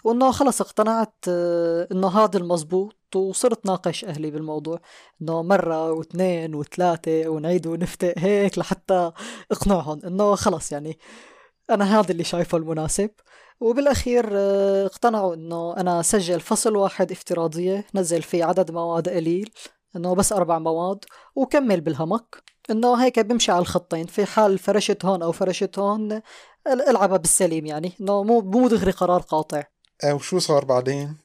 وإنه 0.03 0.31
خلص 0.31 0.61
اقتنعت 0.61 1.15
آه، 1.27 1.87
إنه 1.91 2.07
هذا 2.07 2.37
المزبوط 2.37 3.15
وصرت 3.15 3.65
ناقش 3.65 4.05
أهلي 4.05 4.31
بالموضوع 4.31 4.79
إنه 5.21 5.41
مرة 5.43 5.91
واثنين 5.91 6.55
وثلاثة 6.55 7.29
ونعيد 7.29 7.67
ونفتق 7.67 8.13
هيك 8.17 8.57
لحتى 8.57 9.11
اقنعهم 9.51 9.99
إنه 10.05 10.35
خلص 10.35 10.71
يعني 10.71 10.99
أنا 11.69 11.99
هذا 11.99 12.11
اللي 12.11 12.23
شايفه 12.23 12.57
المناسب. 12.57 13.09
وبالأخير 13.61 14.29
آه، 14.31 14.85
اقتنعوا 14.85 15.33
إنه 15.35 15.77
أنا 15.77 16.01
سجل 16.01 16.39
فصل 16.39 16.75
واحد 16.75 17.11
افتراضية 17.11 17.85
نزل 17.95 18.21
فيه 18.21 18.45
عدد 18.45 18.71
مواد 18.71 19.09
قليل 19.09 19.49
إنه 19.95 20.15
بس 20.15 20.33
أربع 20.33 20.59
مواد 20.59 21.05
وكمل 21.35 21.81
بالهمك 21.81 22.43
إنه 22.71 22.95
هيك 23.03 23.19
بمشي 23.19 23.51
على 23.51 23.61
الخطين 23.61 24.05
في 24.05 24.25
حال 24.25 24.59
فرشت 24.59 25.05
هون 25.05 25.23
أو 25.23 25.31
فرشت 25.31 25.79
هون 25.79 26.21
العبها 26.67 27.17
بالسليم 27.17 27.65
يعني 27.65 27.93
إنه 28.01 28.23
مو 28.23 28.41
مو 28.41 28.67
دغري 28.67 28.91
قرار 28.91 29.21
قاطع. 29.21 29.63
وشو 30.05 30.39
صار 30.39 30.65
بعدين؟ 30.65 31.17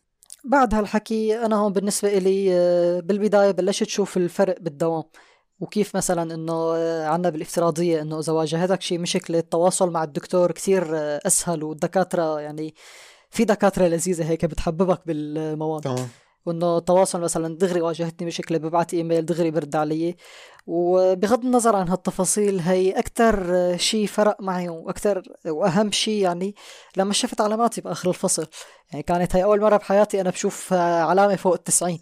بعد 0.44 0.74
هالحكي 0.74 1.38
أنا 1.38 1.56
هون 1.56 1.72
بالنسبة 1.72 2.08
إلي 2.08 2.48
آه، 2.52 3.00
بالبداية 3.00 3.50
بلشت 3.50 3.88
شوف 3.88 4.16
الفرق 4.16 4.60
بالدوام 4.60 5.04
وكيف 5.60 5.96
مثلا 5.96 6.34
إنه 6.34 6.52
آه، 6.76 7.06
عنا 7.06 7.30
بالافتراضية 7.30 8.02
إنه 8.02 8.18
إذا 8.18 8.32
واجهتك 8.32 8.82
شي 8.82 8.98
مشكلة 8.98 9.38
التواصل 9.38 9.90
مع 9.90 10.04
الدكتور 10.04 10.52
كثير 10.52 10.96
آه، 10.96 11.20
أسهل 11.26 11.62
والدكاترة 11.62 12.40
يعني 12.40 12.74
في 13.30 13.44
دكاترة 13.44 13.86
لذيذة 13.86 14.28
هيك 14.30 14.44
بتحببك 14.44 15.06
بالمواد 15.06 15.82
تمام 15.82 16.08
وإنه 16.46 16.78
تواصل 16.78 17.20
مثلا 17.20 17.56
دغري 17.58 17.80
واجهتني 17.80 18.26
مشكله 18.26 18.58
ببعت 18.58 18.94
إيميل 18.94 19.26
دغري 19.26 19.50
برد 19.50 19.76
علي. 19.76 20.16
وبغض 20.66 21.44
النظر 21.44 21.76
عن 21.76 21.88
هالتفاصيل 21.88 22.60
هي 22.60 22.90
أكثر 22.90 23.76
شيء 23.76 24.06
فرق 24.06 24.36
معي 24.40 24.68
وأكثر 24.68 25.22
وأهم 25.46 25.92
شيء 25.92 26.22
يعني 26.22 26.54
لما 26.96 27.12
شفت 27.12 27.40
علاماتي 27.40 27.80
بآخر 27.80 28.08
الفصل. 28.08 28.46
يعني 28.90 29.02
كانت 29.02 29.36
هي 29.36 29.44
أول 29.44 29.60
مرة 29.60 29.76
بحياتي 29.76 30.20
أنا 30.20 30.30
بشوف 30.30 30.72
علامة 30.72 31.36
فوق 31.36 31.52
التسعين. 31.54 32.00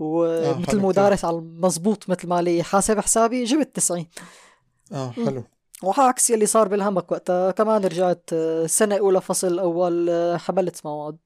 آه، 0.00 0.04
ومثل 0.04 0.66
حلو. 0.70 0.88
مدارس 0.88 1.24
على 1.24 1.36
المضبوط 1.36 2.08
مثل 2.08 2.28
ما 2.28 2.42
لي 2.42 2.62
حاسب 2.62 3.00
حسابي 3.00 3.44
جبت 3.44 3.76
90 3.76 4.06
آه 4.92 5.10
حلو. 5.10 5.44
وعكس 5.82 6.30
يلي 6.30 6.46
صار 6.46 6.68
بالهمك 6.68 7.12
وقتها 7.12 7.50
كمان 7.50 7.84
رجعت 7.84 8.30
آه، 8.32 8.66
سنة 8.66 8.98
أولى 8.98 9.20
فصل 9.20 9.58
أول 9.58 10.10
آه، 10.10 10.36
حملت 10.36 10.86
مواد. 10.86 11.16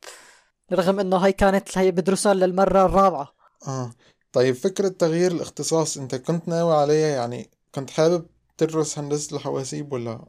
رغم 0.72 1.00
إنه 1.00 1.16
هي 1.16 1.32
كانت 1.32 1.78
هي 1.78 1.90
بدرسها 1.90 2.34
للمرة 2.34 2.84
الرابعة. 2.84 3.32
آه. 3.68 3.90
طيب 4.32 4.54
فكرة 4.54 4.88
تغيير 4.88 5.32
الاختصاص 5.32 5.96
أنت 5.96 6.14
كنت 6.14 6.48
ناوي 6.48 6.74
عليها؟ 6.74 7.08
يعني 7.08 7.50
كنت 7.74 7.90
حابب 7.90 8.26
تدرس 8.58 8.98
هندسة 8.98 9.36
الحواسيب 9.36 9.92
ولا 9.92 10.24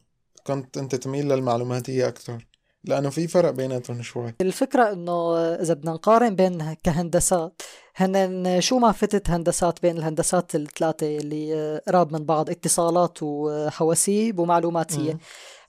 كنت 0.48 0.78
أنت 0.78 0.96
تميل 0.96 1.30
للمعلوماتية 1.30 2.08
أكثر 2.08 2.48
لأنه 2.84 3.10
في 3.10 3.28
فرق 3.28 3.50
بيناتهم 3.50 4.02
شوي. 4.02 4.34
الفكرة 4.42 4.92
إنه 4.92 5.38
إذا 5.38 5.74
بدنا 5.74 5.92
نقارن 5.92 6.36
بين 6.36 6.74
كهندسات 6.74 7.62
هن 7.96 8.62
شو 8.62 8.80
ما 8.80 8.92
فتت 8.92 9.30
هندسات 9.30 9.82
بين 9.82 9.98
الهندسات 9.98 10.56
الثلاثة 10.56 11.18
اللي 11.18 11.56
آه، 11.56 11.82
قراب 11.88 12.14
من 12.14 12.26
بعض 12.26 12.50
اتصالات 12.50 13.18
وحواسيب 13.22 14.40
ومعلوماتية. 14.40 15.14
مم. 15.14 15.20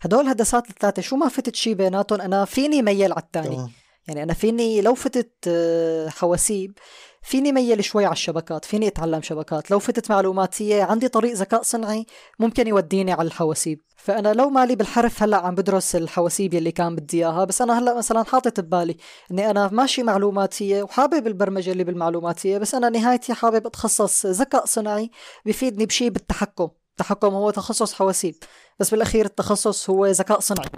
هدول 0.00 0.21
الهندسات 0.21 0.71
الثلاثة 0.71 1.02
شو 1.02 1.17
ما 1.17 1.29
فتت 1.29 1.57
شي 1.57 1.75
بيناتهم 1.75 2.21
أنا 2.21 2.45
فيني 2.45 2.83
ميل 2.83 3.12
على 3.12 3.23
الثاني. 3.23 3.73
يعني 4.09 4.23
أنا 4.23 4.35
فيني 4.35 4.81
لو 4.81 4.95
فتت 4.95 5.33
آه، 5.49 6.09
حواسيب 6.09 6.79
فيني 7.23 7.53
ميل 7.53 7.85
شوي 7.85 8.05
على 8.05 8.13
الشبكات 8.13 8.65
فيني 8.65 8.87
أتعلم 8.87 9.23
شبكات. 9.23 9.71
لو 9.71 9.79
فتت 9.79 10.11
معلوماتية 10.11 10.83
عندي 10.83 11.09
طريق 11.09 11.35
ذكاء 11.35 11.63
صنعي 11.63 12.07
ممكن 12.39 12.69
يوديني 12.69 13.13
على 13.13 13.27
الحواسيب. 13.27 13.81
فأنا 13.97 14.33
لو 14.33 14.51
مالي 14.51 14.77
بالحرف 14.77 15.23
هلأ 15.23 15.37
عم 15.37 15.55
بدرس 15.55 15.97
الحواسيب 15.97 16.55
يلي 16.55 16.71
كان 16.73 16.97
بدي 16.97 17.19
إياها 17.19 17.45
بس 17.45 17.63
أنا 17.63 17.79
هلأ 17.79 17.95
مثلا 17.95 18.23
حاطط 18.23 18.61
ببالي 18.61 18.97
إني 19.31 19.51
أنا 19.51 19.69
ماشي 19.73 20.03
معلوماتية 20.03 20.83
وحابب 20.83 21.27
البرمجة 21.27 21.73
اللي 21.73 21.85
بالمعلوماتية 21.85 22.59
بس 22.59 22.75
أنا 22.75 22.89
نهايتي 22.89 23.35
حابب 23.35 23.67
أتخصص 23.67 24.27
ذكاء 24.27 24.67
صنعي 24.67 25.11
بفيدني 25.47 25.87
بشي 25.87 26.11
بالتحكم. 26.11 26.69
التحكم 26.93 27.35
هو 27.35 27.51
تخصص 27.51 27.93
حواسيب 27.93 28.35
بس 28.81 28.91
بالأخير 28.91 29.25
التخصص 29.25 29.91
هو 29.91 30.07
ذكاء 30.07 30.41
صنعي 30.41 30.69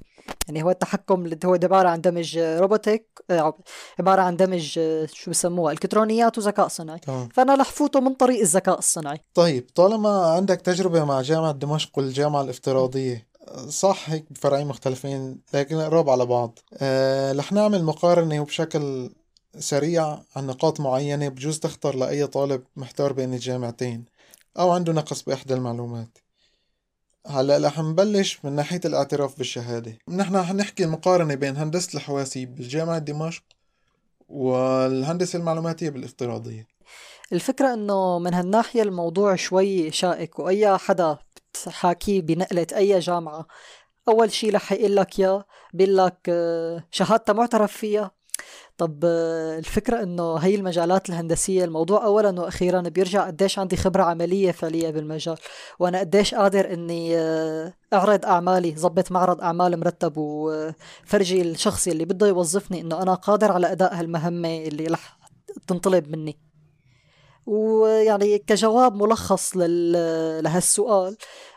يعني 0.46 0.62
هو 0.62 0.70
التحكم 0.70 1.24
اللي 1.24 1.38
هو 1.44 1.54
عبارة 1.54 1.88
عن 1.88 2.00
دمج 2.00 2.38
روبوتك 2.38 3.24
آه، 3.30 3.58
عبارة 3.98 4.22
عن 4.22 4.36
دمج 4.36 4.78
آه، 4.78 5.08
شو 5.12 5.30
بسموها 5.30 5.72
الكترونيات 5.72 6.38
وذكاء 6.38 6.68
صنعي 6.68 6.98
تمام. 6.98 7.28
فأنا 7.28 7.54
رح 7.54 7.70
فوته 7.70 8.00
من 8.00 8.14
طريق 8.14 8.40
الذكاء 8.40 8.78
الصنععي 8.78 9.20
طيب 9.34 9.70
طالما 9.74 10.26
عندك 10.26 10.60
تجربة 10.60 11.04
مع 11.04 11.22
جامعة 11.22 11.52
دمشق 11.52 11.98
والجامعة 11.98 12.42
الافتراضية 12.42 13.34
صح 13.68 14.10
هيك 14.10 14.24
فرعين 14.34 14.66
مختلفين 14.66 15.40
لكن 15.54 15.80
قراب 15.80 16.10
على 16.10 16.26
بعض. 16.26 16.58
أه 16.74 17.32
رح 17.32 17.52
نعمل 17.52 17.84
مقارنة 17.84 18.40
وبشكل 18.40 19.10
سريع 19.58 20.18
عن 20.36 20.46
نقاط 20.46 20.80
معينة 20.80 21.28
بجوز 21.28 21.58
تخطر 21.58 21.96
لأي 21.96 22.26
طالب 22.26 22.62
محتار 22.76 23.12
بين 23.12 23.34
الجامعتين. 23.34 24.04
أو 24.58 24.70
عنده 24.70 24.92
نقص 24.92 25.22
بإحدى 25.22 25.54
المعلومات. 25.54 26.18
هلأ 27.26 27.66
رح 27.66 27.78
نبلش 27.78 28.38
من 28.44 28.52
ناحية 28.52 28.80
الاعتراف 28.84 29.38
بالشهادة. 29.38 29.98
نحن 30.08 30.42
حنحكي 30.42 30.84
المقارنة 30.84 31.34
بين 31.34 31.56
هندسة 31.56 31.96
الحواسيب 31.96 32.54
بالجامعة 32.54 32.98
دمشق 32.98 33.42
والهندسة 34.28 35.38
المعلوماتية 35.38 35.90
بالافتراضية. 35.90 36.66
الفكرة 37.32 37.74
إنه 37.74 38.18
من 38.18 38.34
هالناحية 38.34 38.82
الموضوع 38.82 39.36
شوي 39.36 39.90
شائك 39.90 40.38
وأي 40.38 40.78
حدا 40.78 41.18
بتحاكيه 41.52 42.22
بنقلة 42.22 42.66
أي 42.76 42.98
جامعة 42.98 43.46
أول 44.08 44.32
شي 44.32 44.50
رح 44.50 44.72
يقول 44.72 44.96
لك 44.96 45.18
يا 45.18 45.44
بيقول 45.72 45.96
لك 45.96 46.18
آه، 46.28 46.84
شهادتها 46.90 47.32
معترف 47.32 47.72
فيها؟ 47.76 48.10
طب 48.78 49.00
آه، 49.04 49.58
الفكرة 49.58 50.02
إنه 50.02 50.36
هي 50.36 50.54
المجالات 50.54 51.08
الهندسية 51.08 51.64
الموضوع 51.64 52.04
أولا 52.04 52.40
وأخيرا 52.40 52.80
بيرجع 52.80 53.26
قديش 53.26 53.58
عندي 53.58 53.76
خبرة 53.76 54.02
عملية 54.02 54.52
فعلية 54.52 54.90
بالمجال 54.90 55.36
وأنا 55.78 55.98
قديش 56.00 56.34
قادر 56.34 56.72
إني 56.72 57.18
آه، 57.18 57.74
أعرض 57.92 58.24
أعمالي 58.24 58.70
ضبط 58.70 59.12
معرض 59.12 59.40
أعمال 59.40 59.80
مرتب 59.80 60.12
وفرجي 60.16 61.42
الشخص 61.42 61.88
اللي 61.88 62.04
بده 62.04 62.26
يوظفني 62.26 62.80
إنه 62.80 63.02
أنا 63.02 63.14
قادر 63.14 63.52
على 63.52 63.72
أداء 63.72 63.94
هالمهمة 63.94 64.58
اللي 64.58 64.86
رح 64.86 65.18
تنطلب 65.66 66.08
مني 66.08 66.38
ويعني 67.46 68.38
كجواب 68.38 68.94
ملخص. 68.94 69.56
لهالسؤال 69.56 71.16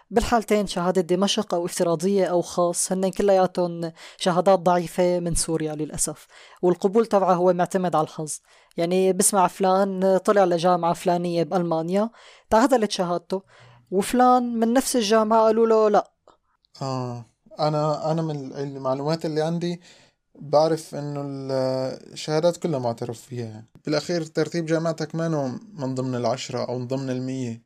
بالحالتين 0.09 0.67
شهادة 0.67 1.01
دمشق 1.01 1.53
أو 1.53 1.65
افتراضية 1.65 2.25
أو 2.25 2.41
خاص 2.41 2.91
هن 2.91 3.11
كلياتهم 3.11 3.91
شهادات 4.17 4.59
ضعيفة 4.59 5.19
من 5.19 5.35
سوريا 5.35 5.75
للأسف. 5.75 6.27
والقبول 6.61 7.05
تبعها 7.05 7.35
هو 7.35 7.53
معتمد 7.53 7.95
على 7.95 8.03
الحظ. 8.03 8.39
يعني 8.77 9.13
بسمع 9.13 9.47
فلان 9.47 10.17
طلع 10.17 10.43
لجامعة 10.43 10.93
فلانية 10.93 11.43
بألمانيا 11.43 12.09
تعدلت 12.49 12.91
شهادته. 12.91 13.41
وفلان 13.91 14.59
من 14.59 14.73
نفس 14.73 14.95
الجامعة 14.95 15.41
قالوا 15.41 15.67
له 15.67 15.89
لا. 15.89 16.11
آه 16.81 17.25
أنا 17.59 18.11
أنا 18.11 18.21
من 18.21 18.53
المعلومات 18.53 19.25
اللي 19.25 19.41
عندي 19.41 19.81
بعرف 20.35 20.95
إنه 20.95 21.21
الشهادات 22.13 22.57
كلها 22.57 22.79
معترف 22.79 23.21
فيها. 23.21 23.45
يعني 23.45 23.69
بالأخير 23.85 24.23
ترتيب 24.23 24.65
جامعتك 24.65 25.15
ما 25.15 25.59
من 25.73 25.95
ضمن 25.95 26.15
العشرة 26.15 26.65
أو 26.69 26.79
من 26.79 26.87
ضمن 26.87 27.09
المية 27.09 27.63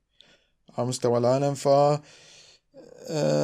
على 0.77 0.87
مستوى 0.87 1.17
العالم 1.17 1.53
ف 1.53 1.67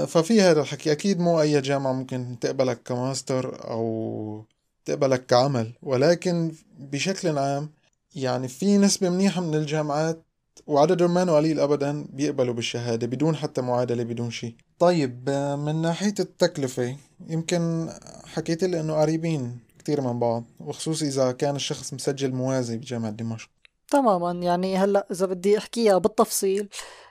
ففي 0.07 0.41
هذا 0.41 0.61
الحكي. 0.61 0.91
أكيد 0.91 1.19
مو 1.19 1.41
أي 1.41 1.61
جامعة 1.61 1.93
ممكن 1.93 2.35
تقبلك 2.41 2.83
كماستر 2.85 3.69
أو 3.69 4.45
تقبلك 4.85 5.25
كعمل 5.25 5.73
ولكن 5.83 6.51
بشكل 6.79 7.37
عام 7.37 7.69
يعني 8.15 8.47
في 8.47 8.77
نسبة 8.77 9.09
منيحة 9.09 9.41
من 9.41 9.55
الجامعات 9.55 10.23
وعددهم 10.67 11.13
ما 11.13 11.35
قليل 11.35 11.59
أبدا 11.59 12.05
بيقبلوا 12.13 12.53
بالشهادة 12.53 13.07
بدون 13.07 13.35
حتى 13.35 13.61
معادلة 13.61 14.03
بدون 14.03 14.31
شيء. 14.31 14.55
طيب 14.79 15.23
آه، 15.29 15.55
من 15.55 15.81
ناحية 15.81 16.13
التكلفة 16.19 16.95
يمكن 17.27 17.89
حكيت 18.25 18.63
لي 18.63 18.79
إنه 18.79 18.93
قريبين 18.93 19.59
كتير 19.79 20.01
من 20.01 20.19
بعض 20.19 20.43
وخصوصي 20.59 21.07
إذا 21.07 21.31
كان 21.31 21.55
الشخص 21.55 21.93
مسجل 21.93 22.31
موازي 22.31 22.77
بجامعة 22.77 23.11
دمشق. 23.11 23.49
تماما. 23.91 24.31
يعني 24.31 24.77
هلأ 24.77 25.07
إذا 25.11 25.25
بدي 25.25 25.57
أحكيها 25.57 25.97
بالتفصيل 25.97 26.61
آه، 26.61 27.06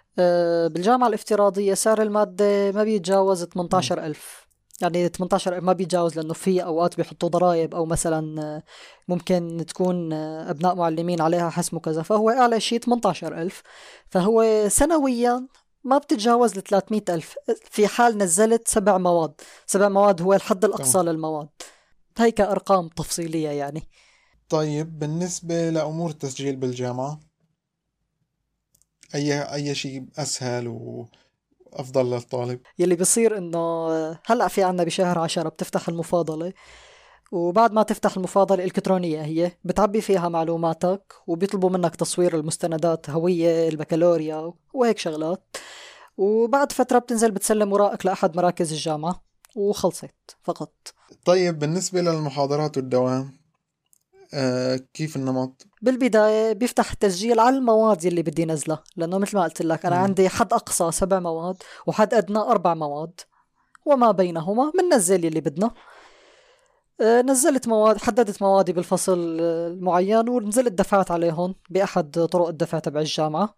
بالجامعة 0.68 1.08
الافتراضية 1.08 1.74
سعر 1.74 2.02
المادة 2.02 2.72
ما 2.72 2.84
بيتجاوز 2.84 3.44
18000 3.44 4.46
يعني 4.80 5.08
18 5.08 5.60
ما 5.60 5.72
بيتجاوز 5.72 6.16
لأنه 6.16 6.34
في 6.34 6.64
أوقات 6.64 6.96
بيحطوا 6.96 7.28
ضرائب 7.28 7.74
أو 7.74 7.86
مثلا 7.86 8.42
آه، 8.42 8.62
ممكن 9.08 9.64
تكون 9.68 10.12
آه، 10.12 10.50
أبناء 10.50 10.74
معلمين 10.74 11.20
عليها 11.20 11.50
حسم 11.50 11.76
وكذا. 11.76 12.02
فهو 12.02 12.30
أعلى 12.30 12.60
شيء 12.60 12.78
18000 12.80 13.62
فهو 14.10 14.64
سنويا 14.68 15.46
ما 15.84 15.98
بتتجاوز 15.98 16.58
ل 16.58 16.62
300000 16.62 17.34
في 17.70 17.86
حال 17.86 18.18
نزلت 18.18 18.68
سبع 18.68 18.98
مواد. 18.98 19.34
سبع 19.66 19.88
مواد 19.88 20.22
هو 20.22 20.34
الحد 20.34 20.64
الأقصى 20.64 20.98
للمواد. 20.98 21.48
هي 22.18 22.30
كارقام 22.30 22.88
تفصيلية 22.88 23.48
يعني. 23.48 23.88
طيب 24.48 24.98
بالنسبة 24.98 25.70
لأمور 25.70 26.10
التسجيل 26.10 26.56
بالجامعة 26.56 27.20
أي 29.14 29.42
أي 29.54 29.74
شيء 29.74 30.04
أسهل 30.18 30.68
وأفضل 30.68 32.10
للطالب؟ 32.10 32.60
يلي 32.78 32.96
بصير 32.96 33.38
إنه 33.38 33.88
هلأ 34.26 34.48
في 34.48 34.62
عنا 34.62 34.84
بشهر 34.84 35.18
عشرة 35.18 35.48
بتفتح 35.48 35.88
المفاضلة 35.88 36.52
وبعد 37.32 37.72
ما 37.72 37.82
تفتح 37.82 38.16
المفاضلة 38.16 38.58
الإلكترونية 38.58 39.22
هي 39.22 39.52
بتعبي 39.64 40.00
فيها 40.00 40.28
معلوماتك 40.28 41.14
وبيطلبوا 41.26 41.70
منك 41.70 41.96
تصوير 41.96 42.36
المستندات 42.36 43.10
هوية 43.10 43.68
البكالوريا 43.68 44.52
وهيك 44.74 44.98
شغلات. 44.98 45.56
وبعد 46.16 46.72
فترة 46.72 46.98
بتنزل 46.98 47.30
بتسلم 47.30 47.72
ورائك 47.72 48.06
لأحد 48.06 48.36
مراكز 48.36 48.72
الجامعة 48.72 49.22
وخلصت 49.56 50.36
فقط. 50.42 50.72
طيب 51.24 51.58
بالنسبة 51.58 52.00
للمحاضرات 52.00 52.76
والدوام 52.76 53.32
كيف 54.94 55.16
النمط؟ 55.16 55.66
بالبداية 55.82 56.52
بيفتح 56.52 56.90
التسجيل 56.92 57.40
على 57.40 57.56
المواد 57.56 58.04
اللي 58.04 58.22
بدي 58.22 58.44
نزلها 58.44 58.84
لأنه 58.96 59.18
مثل 59.18 59.36
ما 59.36 59.44
قلت 59.44 59.62
لك 59.62 59.86
أنا 59.86 59.96
مم. 59.96 60.02
عندي 60.02 60.28
حد 60.28 60.52
أقصى 60.52 60.92
سبع 60.92 61.20
مواد 61.20 61.56
وحد 61.86 62.14
أدنى 62.14 62.38
أربع 62.38 62.74
مواد 62.74 63.20
وما 63.86 64.10
بينهما 64.10 64.72
بننزل 64.78 65.26
اللي 65.26 65.40
بدنا 65.40 65.70
آه، 67.00 67.22
نزلت 67.22 67.68
مواد 67.68 67.98
حددت 67.98 68.42
موادي 68.42 68.72
بالفصل 68.72 69.38
آه، 69.40 69.68
المعين 69.68 70.28
ونزلت 70.28 70.72
دفعت 70.72 71.10
عليهم 71.10 71.54
بأحد 71.70 72.10
طرق 72.10 72.48
الدفع 72.48 72.78
تبع 72.78 73.00
الجامعة 73.00 73.54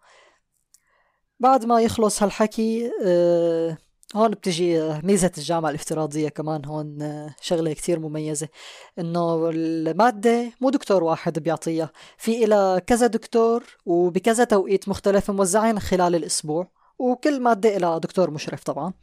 بعد 1.39 1.65
ما 1.65 1.81
يخلص 1.81 2.23
هالحكي 2.23 2.91
آه، 3.05 3.77
هون 4.15 4.31
بتجي 4.31 4.93
ميزة 5.03 5.31
الجامعة 5.37 5.69
الافتراضية 5.69 6.29
كمان 6.29 6.65
هون 6.65 7.01
آه، 7.01 7.35
شغلة 7.41 7.73
كتير 7.73 7.99
مميزة. 7.99 8.47
إنه 8.99 9.49
المادة 9.49 10.51
مو 10.61 10.69
دكتور 10.69 11.03
واحد 11.03 11.39
بيعطيها 11.39 11.89
في 12.17 12.45
إلى 12.45 12.81
كذا 12.87 13.07
دكتور 13.07 13.63
وبكذا 13.85 14.43
توقيت 14.43 14.89
مختلف 14.89 15.31
موزعين 15.31 15.79
خلال 15.79 16.15
الأسبوع 16.15 16.67
وكل 16.99 17.39
مادة 17.39 17.77
إلها 17.77 17.97
دكتور 17.97 18.31
مشرف 18.31 18.63
طبعا. 18.63 18.93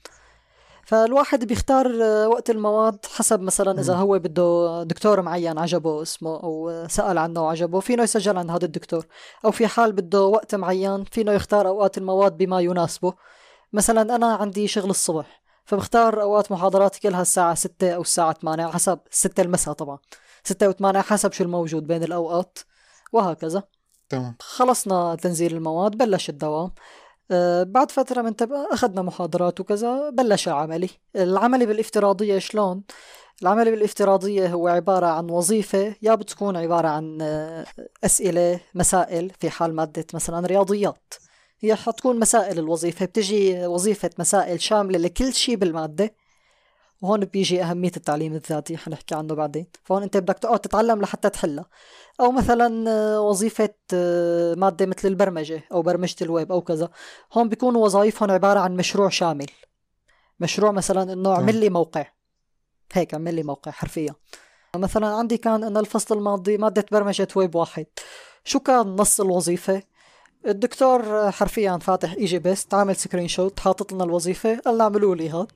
فالواحد 0.87 1.45
بيختار 1.45 2.03
آه، 2.03 2.29
وقت 2.29 2.51
المواد 2.51 3.07
حسب 3.17 3.41
مثلا 3.41 3.81
إذا 3.81 3.95
مم. 3.95 4.01
هو 4.01 4.19
بده 4.19 4.83
دكتور 4.83 5.23
معين 5.23 5.59
عجبه 5.59 6.03
اسمه 6.03 6.43
أو 6.43 6.69
آه، 6.71 6.87
سأل 6.87 7.19
عنه 7.19 7.43
وعجبه 7.43 7.81
فينه 7.81 8.03
يسجل 8.03 8.39
عند 8.39 8.51
هذا 8.51 8.65
الدكتور؟ 8.65 9.07
أو 9.45 9.51
في 9.51 9.67
حال 9.67 9.93
بده 9.93 10.23
وقت 10.23 10.55
معين 10.55 11.05
فينه 11.05 11.33
يختار 11.33 11.69
أوقات 11.69 11.99
المواد 11.99 12.37
بما 12.37 12.61
يناسبه؟ 12.61 13.15
مثلا 13.73 14.17
أنا 14.17 14.35
عندي 14.35 14.69
شغل 14.69 14.91
الصبح 14.91 15.43
فبختار 15.65 16.23
أوقات 16.23 16.53
محاضراتي 16.53 17.01
كلها 17.01 17.23
الساعة 17.23 17.55
6 17.55 17.95
أو 17.95 18.01
الساعة 18.01 18.33
8 18.33 18.67
حسب 18.67 18.99
6 19.11 19.43
المساء 19.43 19.75
طبعا 19.75 19.99
6 20.45 20.73
و8 20.73 20.97
حسب 20.97 21.33
شو 21.33 21.45
الموجود 21.45 21.87
بين 21.87 22.03
الأوقات 22.03 22.59
وهكذا. 23.13 23.63
تمام. 24.09 24.37
خلصنا 24.41 25.15
تنزيل 25.15 25.57
المواد 25.57 25.97
بلش 25.97 26.29
الدوام. 26.29 26.71
أه 27.31 27.63
بعد 27.63 27.91
فترة 27.91 28.23
من 28.23 28.37
تب... 28.37 28.53
أخذنا 28.53 29.03
محاضرات 29.03 29.61
وكذا 29.61 30.11
بلش 30.11 30.49
عملي 30.49 30.91
العملي 31.17 31.67
بالافتراضية 31.67 32.39
شلون؟ 32.39 32.83
العملي 33.43 33.71
بالافتراضية 33.71 34.49
هو 34.49 34.69
عبارة 34.69 35.07
عن 35.07 35.31
وظيفة 35.31 35.97
يا 36.03 36.15
بتكون 36.15 36.57
عبارة 36.57 36.89
عن 36.89 37.19
آه، 37.23 37.67
أسئلة 38.05 38.61
مسائل 38.75 39.31
في 39.41 39.51
حال 39.51 39.75
مادة 39.75 40.07
مثلا 40.15 40.47
رياضيات. 40.47 41.15
هي 41.67 41.77
حتكون 41.77 42.19
مسائل 42.19 42.59
الوظيفة 42.59 43.07
بتجي 43.07 43.67
وظيفة 43.67 44.11
مسائل 44.19 44.61
شاملة 44.61 44.99
لكل 44.99 45.35
شيء 45.35 45.57
بالمادة 45.57 46.15
وهون 47.01 47.25
بيجي 47.25 47.63
أهمية 47.63 47.93
التعليم 47.97 48.35
الذاتي 48.35 48.77
حنحكي 48.77 49.15
عنه 49.15 49.35
بعدين. 49.35 49.67
فهون 49.85 50.03
أنت 50.03 50.17
بدك 50.17 50.39
تقعد 50.39 50.61
تتعلم 50.61 51.01
لحتى 51.01 51.31
تحلها. 51.31 51.67
أو 52.21 52.33
مثلا 52.33 52.91
آه، 52.91 53.21
وظيفة 53.21 53.75
آه، 53.95 54.55
مادة 54.55 54.87
مثل 54.87 55.09
البرمجة 55.09 55.65
أو 55.73 55.83
برمجة 55.83 56.17
الويب 56.23 56.53
أو 56.53 56.61
كذا. 56.61 56.89
هون 57.33 57.49
بيكونوا 57.49 57.85
وظائفهم 57.85 58.31
عبارة 58.31 58.61
عن 58.61 58.77
مشروع 58.77 59.09
شامل. 59.09 59.47
مشروع 60.41 60.71
مثلا 60.71 61.13
إنه 61.13 61.33
اعمل 61.33 61.57
لي 61.57 61.71
موقع. 61.71 62.07
هيك 62.93 63.15
اعمل 63.15 63.35
لي 63.35 63.43
موقع 63.43 63.71
حرفيا. 63.71 64.15
مثلا 64.77 65.07
عندي 65.07 65.37
كان 65.37 65.65
أنا 65.65 65.81
الفصل 65.81 66.19
الماضي 66.19 66.57
مادة 66.59 66.87
برمجة 66.93 67.29
ويب 67.37 67.55
واحد. 67.55 67.87
شو 68.45 68.61
كان 68.61 68.87
نص 68.87 69.21
الوظيفة؟ 69.21 69.83
الدكتور 70.47 71.31
حرفيا 71.31 71.79
فاتح 71.79 72.13
EgyBest 72.13 72.75
عامل 72.75 72.97
screenshot 72.97 73.61
حاطط 73.61 73.93
لنا 73.93 74.05
الوظيفة 74.05 74.59
قال 74.59 74.81
اعملوا 74.81 75.15
لي 75.15 75.29
هاد 75.29 75.53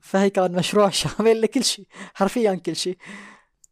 فهي 0.00 0.30
كان 0.30 0.52
مشروع 0.52 0.90
شامل 1.00 1.40
لكل 1.42 1.64
شيء 1.64 1.86
حرفيا 2.14 2.54
كل 2.54 2.76
شيء. 2.76 2.96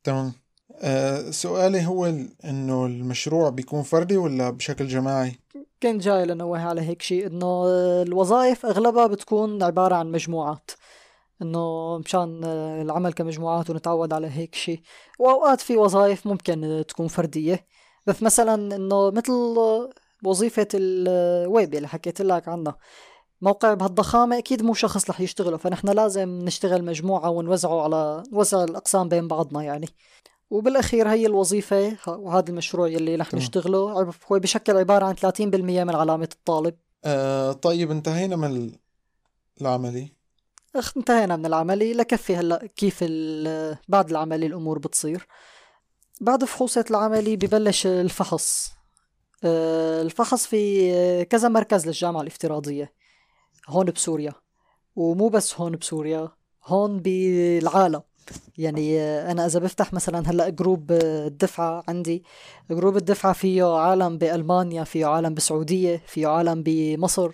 تمام. 0.05 0.33
آه 0.81 1.31
سؤالي 1.31 1.87
هو 1.87 2.07
إنه 2.45 2.87
المشروع 2.87 3.49
بيكون 3.49 3.83
فردي 3.83 4.17
ولا 4.17 4.51
بشكل 4.51 4.87
جماعي؟ 4.87 5.39
كنت 5.83 6.03
جاي 6.03 6.27
لنوه 6.27 6.61
على 6.61 6.81
هيك 6.81 7.03
شيء 7.03 7.27
إنه 7.27 7.65
الوظائف 8.03 8.67
أغلبها 8.67 9.07
بتكون 9.07 9.63
عبارة 9.63 9.95
عن 9.95 10.13
مجموعات. 10.13 10.71
إنه 11.43 11.99
مشان 11.99 12.45
العمل 12.83 13.13
كمجموعات 13.13 13.71
ونتعود 13.71 14.13
على 14.13 14.31
هيك 14.31 14.55
شيء. 14.55 14.81
وأوقات 15.19 15.61
في 15.61 15.77
وظائف 15.77 16.27
ممكن 16.27 16.85
تكون 16.89 17.09
فردية. 17.09 17.67
بس 18.07 18.23
مثلا 18.23 18.77
إنه 18.77 19.11
مثل 19.11 19.33
وظيفة 20.25 20.69
الويب 20.75 21.75
اللي 21.75 21.89
حكيت 21.89 22.21
لك 22.23 22.49
عنها. 22.49 22.77
موقع 23.43 23.75
بهالضخامة 23.75 24.39
أكيد 24.39 24.63
مو 24.63 24.75
شخص 24.75 25.11
رح 25.11 25.21
يشتغله 25.21 25.57
فنحن 25.57 25.89
لازم 25.89 26.29
نشتغل 26.29 26.85
مجموعة 26.85 27.31
ونوزعه 27.31 27.83
على 27.83 28.23
نوزع 28.33 28.65
الأقسام 28.65 29.09
بين 29.09 29.29
بعضنا 29.29 29.63
يعني. 29.63 29.89
وبالأخير 30.51 31.09
هي 31.09 31.27
الوظيفة 31.27 31.97
وهذا 32.09 32.49
المشروع 32.51 32.89
يلي 32.89 33.17
رح. 33.17 33.35
نشتغله. 33.35 33.79
هو 34.33 34.39
بشكل 34.39 34.77
عبارة 34.77 35.05
عن 35.07 35.15
30% 35.15 35.85
من 35.85 35.95
علامة 35.95 36.29
الطالب. 36.33 36.75
آه 37.05 37.53
طيب 37.53 37.91
انتهينا 37.91 38.37
من 38.37 38.51
ال- 38.57 38.79
العملي. 39.61 40.13
أخ 40.77 40.93
انتهينا 40.97 41.37
من 41.37 41.47
العملي. 41.47 41.93
لكفي 41.95 42.37
هلأ 42.37 42.67
كيف 42.77 43.05
بعد 43.89 44.11
العملي 44.11 44.47
الأمور 44.47 44.79
بتصير. 44.79 45.27
بعد 46.21 46.45
فحوصة 46.45 46.85
العملي 46.91 47.37
ببلش 47.37 47.87
الفحص. 47.87 48.76
الفحص 50.03 50.47
في 50.47 51.25
كذا 51.25 51.49
مركز 51.49 51.87
للجامعة 51.87 52.21
الافتراضية. 52.21 52.93
هون 53.69 53.87
بسوريا. 53.87 54.33
ومو 54.97 55.29
بس 55.29 55.61
هون 55.61 55.73
بسوريا 55.73 56.29
هون 56.65 56.99
بالعالم. 56.99 58.03
يعني 58.59 59.01
أنا 59.01 59.47
إذا 59.47 59.61
بفتح 59.61 59.93
مثلا 59.93 60.31
هلأ 60.31 60.49
group 60.49 60.93
الدفعة 60.93 61.83
عندي 61.89 62.25
group 62.71 62.97
الدفعة 62.97 63.33
فيه 63.33 63.77
عالم 63.79 64.19
بألمانيا 64.19 64.85
فيه 64.85 65.07
عالم 65.07 65.35
بالسعودية 65.35 66.03
فيه 66.07 66.27
عالم 66.27 66.63
بمصر. 66.63 67.31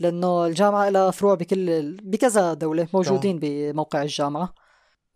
لأنه 0.00 0.46
الجامعة 0.46 0.88
لها 0.88 1.10
فروع 1.10 1.34
بكل 1.34 1.96
بكذا 2.02 2.54
دولة 2.54 2.88
موجودين 2.94 3.38
بموقع 3.42 4.02
الجامعة. 4.02 4.54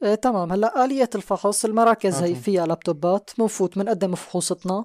آه، 0.04 0.14
تمام. 0.14 0.52
هلا 0.52 0.84
آلية 0.84 1.10
الفحص 1.14 1.64
المراكز 1.64 2.14
هي. 2.14 2.34
فيها 2.34 2.66
لابتوبات 2.66 3.30
بنفوت 3.38 3.78
بنقدم 3.78 4.14
فحوصتنا. 4.14 4.84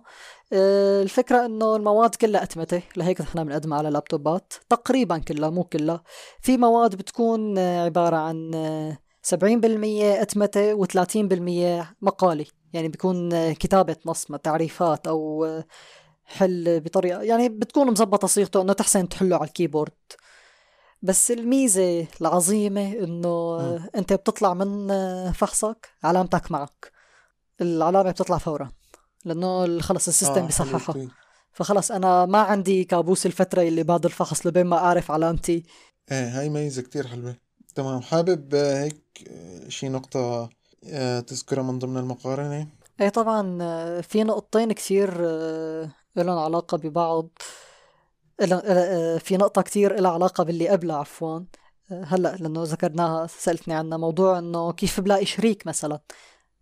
آه، 0.53 1.01
الفكرة 1.03 1.45
إنه 1.45 1.75
المواد 1.75 2.15
كلها 2.15 2.43
أتمتة 2.43 2.82
لهيك 2.97 3.21
نحن 3.21 3.43
بنقدمها 3.43 3.77
على 3.77 3.89
لابتوبات. 3.89 4.53
تقريبا 4.69 5.17
كلها 5.17 5.49
مو 5.49 5.63
كلها. 5.63 6.03
في 6.41 6.58
مواد 6.58 6.95
بتكون 6.95 7.60
عبارة 7.60 8.15
عن 8.15 8.51
آه، 8.55 8.97
70% 9.23 10.21
أتمتة 10.21 10.75
و30% 10.75 11.86
مقالي. 12.01 12.45
يعني 12.73 12.88
بيكون 12.88 13.53
كتابة 13.53 13.95
نص 14.05 14.25
تعريفات 14.25 15.08
أو 15.08 15.45
آه، 15.45 15.63
حل 16.25 16.79
بطريقة 16.79 17.21
يعني 17.21 17.49
بتكون 17.49 17.91
مزبطة 17.91 18.27
صيغته 18.27 18.62
إنه 18.62 18.73
تحسن 18.73 19.10
تحله 19.10 19.36
على 19.36 19.47
ال 19.47 19.52
keyboard. 19.52 19.91
بس 21.01 21.31
الميزة 21.31 22.07
العظيمة 22.21 22.93
إنه 22.93 23.57
مم. 23.57 23.89
أنت 23.95 24.13
بتطلع 24.13 24.53
من 24.53 24.88
فحصك 25.31 25.89
علامتك 26.03 26.51
معك. 26.51 26.91
العلامة 27.62 28.12
بتطلع 28.12 28.38
فورا 28.38 28.71
لأنه 29.25 29.79
خلص 29.79 30.07
ال 30.08 30.12
system 30.12 30.41
آه 30.41 30.45
بيصححها. 30.45 31.07
فخلص 31.51 31.91
أنا 31.91 32.25
ما 32.25 32.38
عندي 32.39 32.83
كابوس 32.83 33.25
الفترة 33.25 33.62
اللي 33.62 33.83
بعد 33.83 34.05
الفحص 34.05 34.47
لبين 34.47 34.65
ما 34.65 34.77
أعرف 34.77 35.12
علامتي. 35.12 35.63
إيه 36.12 36.39
هاي 36.39 36.49
ميزة 36.49 36.81
كتير 36.81 37.07
حلوة. 37.07 37.35
تمام 37.75 38.01
حابب 38.01 38.55
آه، 38.55 38.83
هيك 38.83 39.03
آه، 39.27 39.69
شي 39.69 39.89
نقطة 39.89 40.49
آه، 40.88 41.19
تذكرها 41.19 41.63
من 41.63 41.79
ضمن 41.79 41.97
المقارنة؟ 41.97 42.67
إيه 43.01 43.09
طبعا 43.09 43.41
في 44.01 44.23
نقطتين 44.23 44.71
كثير 44.71 45.09
إلهم 46.17 46.38
علاقة 46.39 46.77
ببعض. 46.77 47.29
في 49.19 49.38
نقطة 49.38 49.62
كتير 49.62 49.99
إلها 49.99 50.12
علاقة 50.12 50.43
باللي 50.43 50.69
قبلها 50.69 50.95
عفوا. 50.95 51.39
آه، 51.91 52.04
هلأ 52.04 52.36
لأنه 52.36 52.63
ذكرناها 52.63 53.28
سألتني 53.28 53.73
عنها 53.73 53.97
موضوع 53.97 54.39
إنه 54.39 54.71
كيف 54.71 54.99
بلاقي 54.99 55.25
شريك 55.25 55.67
مثلا. 55.67 55.99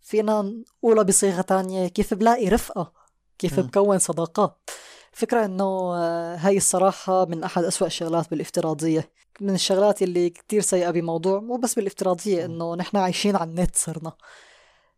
فينا 0.01 0.41
نقولها 0.81 1.03
بصيغة 1.03 1.41
تانية 1.41 1.87
كيف 1.87 2.13
بلاقي 2.13 2.49
رفقة؟ 2.49 2.93
كيف. 3.37 3.59
بكون 3.59 3.99
صداقات؟ 3.99 4.69
الفكرة 5.13 5.45
إنه 5.45 5.95
آه، 5.95 6.35
هاي 6.35 6.57
الصراحة 6.57 7.25
من 7.25 7.43
أحد 7.43 7.63
أسوأ 7.63 7.87
الشغلات 7.87 8.29
بالافتراضية. 8.29 9.11
من 9.41 9.53
الشغلات 9.53 10.01
اللي 10.01 10.29
كتير 10.29 10.61
سيئة 10.61 10.91
بموضوع 10.91 11.39
مو 11.39 11.57
بس 11.57 11.75
بالافتراضية. 11.75 12.45
إنه 12.45 12.75
نحن 12.75 12.97
عايشين 12.97 13.35
على 13.35 13.49
النت 13.49 13.75
صرنا. 13.75 14.11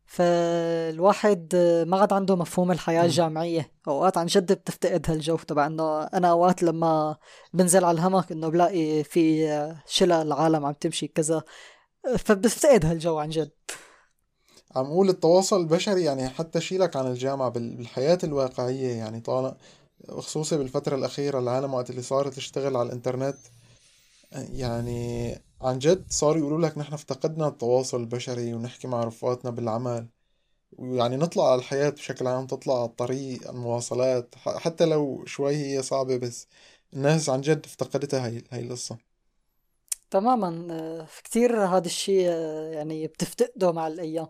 فالواحد 0.09 1.55
ما 1.87 1.97
عاد 1.97 2.13
عنده 2.13 2.35
مفهوم 2.35 2.71
الحياة. 2.71 3.05
الجامعية 3.05 3.71
أوقات 3.87 4.17
عن 4.17 4.25
جد 4.25 4.53
بتفتقد 4.53 5.11
هالجو 5.11 5.37
تبع 5.37 5.67
إنه 5.67 6.03
أنا 6.03 6.29
أوقات 6.31 6.63
لما 6.63 7.17
بنزل 7.53 7.85
على 7.85 7.95
الهمك 7.95 8.31
إنه 8.31 8.47
بلاقي 8.49 9.03
في 9.03 9.47
شلة 9.87 10.21
العالم 10.21 10.65
عم 10.65 10.73
تمشي 10.73 11.07
كذا 11.07 11.43
فبفتقد 12.17 12.85
هالجو 12.85 13.17
عن 13.19 13.29
جد 13.29 13.51
عم 14.75 14.85
أقول 14.85 15.09
التواصل 15.09 15.61
البشري 15.61 16.03
يعني 16.03 16.29
حتى 16.29 16.61
شيلك 16.61 16.95
عن 16.95 17.07
الجامعة 17.07 17.49
بال- 17.49 17.75
بالحياة 17.75 18.17
الواقعية 18.23 18.93
يعني 18.93 19.19
طالع 19.21 19.55
خصوصي 20.09 20.57
بالفترة 20.57 20.95
الأخيرة 20.95 21.39
العالم 21.39 21.73
وقت 21.73 21.89
اللي 21.89 22.01
صارت 22.01 22.33
تشتغل 22.33 22.75
على 22.77 22.87
الإنترنت 22.87 23.37
يعني 24.31 25.35
عن 25.61 25.79
جد 25.79 26.05
صاروا 26.09 26.37
يقولوا 26.37 26.67
لك 26.67 26.77
نحن 26.77 26.93
افتقدنا 26.93 27.47
التواصل 27.47 27.99
البشري 27.99 28.53
ونحكي 28.53 28.87
مع 28.87 29.03
رفقاتنا 29.03 29.51
بالعمل. 29.51 30.07
ويعني 30.77 31.17
نطلع 31.17 31.51
على 31.51 31.59
الحياة 31.59 31.89
بشكل 31.89 32.27
عام 32.27 32.47
تطلع 32.47 32.75
على 32.75 32.85
الطريق 32.85 33.49
المواصلات 33.49 34.35
حتى 34.35 34.85
لو 34.85 35.25
شوي 35.25 35.55
هي 35.55 35.81
صعبة 35.81 36.17
بس 36.17 36.47
الناس 36.93 37.29
عن 37.29 37.41
جد 37.41 37.65
افتقدتها 37.65 38.25
هاي 38.25 38.43
هاي 38.51 38.61
القصة. 38.61 38.97
تماما. 40.11 41.07
كتير 41.23 41.65
هذا 41.65 41.85
الشيء 41.85 42.29
يعني 42.73 43.07
بتفتقده 43.07 43.71
مع 43.71 43.87
الأيام. 43.87 44.27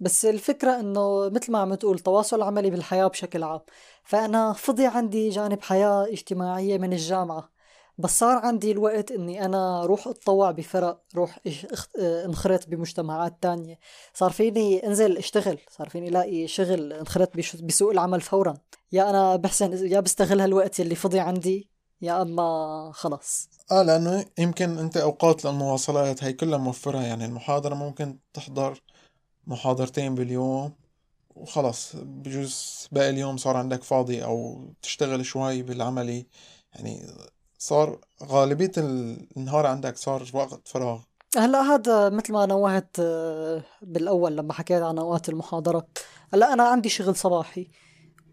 بس 0.00 0.24
الفكرة 0.24 0.80
إنه 0.80 1.28
مثل 1.28 1.52
ما 1.52 1.58
عم 1.58 1.74
تقول 1.74 1.98
تواصل 1.98 2.42
عملي 2.42 2.70
بالحياة 2.70 3.06
بشكل 3.06 3.42
عام. 3.42 3.60
فأنا 4.04 4.52
فضي 4.52 4.86
عندي 4.86 5.28
جانب 5.28 5.62
حياة 5.62 6.04
اجتماعية 6.04 6.78
من 6.78 6.92
الجامعة. 6.92 7.51
بس 7.98 8.18
صار 8.18 8.38
عندي 8.38 8.72
الوقت 8.72 9.10
إني 9.10 9.44
أنا 9.44 9.84
روح 9.86 10.08
أتطوع 10.08 10.50
بفرق 10.50 11.02
روح 11.16 11.38
آه، 12.00 12.24
انخرط 12.24 12.68
بمجتمعات 12.68 13.42
تانية. 13.42 13.78
صار 14.14 14.30
فيني 14.30 14.86
أنزل 14.86 15.16
أشتغل 15.16 15.58
صار 15.70 15.88
فيني 15.88 16.10
لاقي 16.10 16.46
شغل 16.46 16.92
انخرط 16.92 17.36
بسوق 17.62 17.90
العمل 17.90 18.20
فورا. 18.20 18.54
يا 18.92 19.10
أنا 19.10 19.36
بحسن 19.36 19.86
يا 19.86 20.00
بستغل 20.00 20.40
هالوقت 20.40 20.80
اللي 20.80 20.94
فضي 20.94 21.20
عندي 21.20 21.68
يا 22.02 22.22
أما 22.22 22.90
خلص. 22.94 23.48
آه 23.72 23.82
لأنه 23.82 24.24
يمكن 24.38 24.78
أنت 24.78 24.96
أوقات 24.96 25.44
للمواصلات 25.44 26.24
هي 26.24 26.32
كلها 26.32 26.58
موفرة 26.58 27.02
يعني 27.02 27.24
المحاضرة 27.24 27.74
ممكن 27.74 28.18
تحضر 28.34 28.82
محاضرتين 29.46 30.14
باليوم 30.14 30.72
وخلص. 31.36 31.96
بجوز 31.96 32.88
باقي 32.92 33.10
اليوم 33.10 33.36
صار 33.36 33.56
عندك 33.56 33.82
فاضي 33.82 34.24
أو 34.24 34.64
تشتغل 34.82 35.26
شوي 35.26 35.62
بالعملي 35.62 36.26
يعني 36.74 37.06
صار 37.62 37.98
غالبية 38.22 38.72
النهار 38.78 39.66
عندك 39.66 39.96
صار 39.96 40.30
وقت 40.34 40.68
فراغ. 40.68 41.00
هلا 41.36 41.60
هذا 41.60 42.08
مثل 42.08 42.32
ما 42.32 42.46
نوهت 42.46 42.96
آه، 43.00 43.64
بالأول 43.82 44.36
لما 44.36 44.52
حكيت 44.52 44.82
عن 44.82 44.98
أوقات 44.98 45.28
المحاضرة. 45.28 45.86
هلا 46.34 46.52
أنا 46.52 46.62
عندي 46.62 46.88
شغل 46.88 47.16
صباحي 47.16 47.70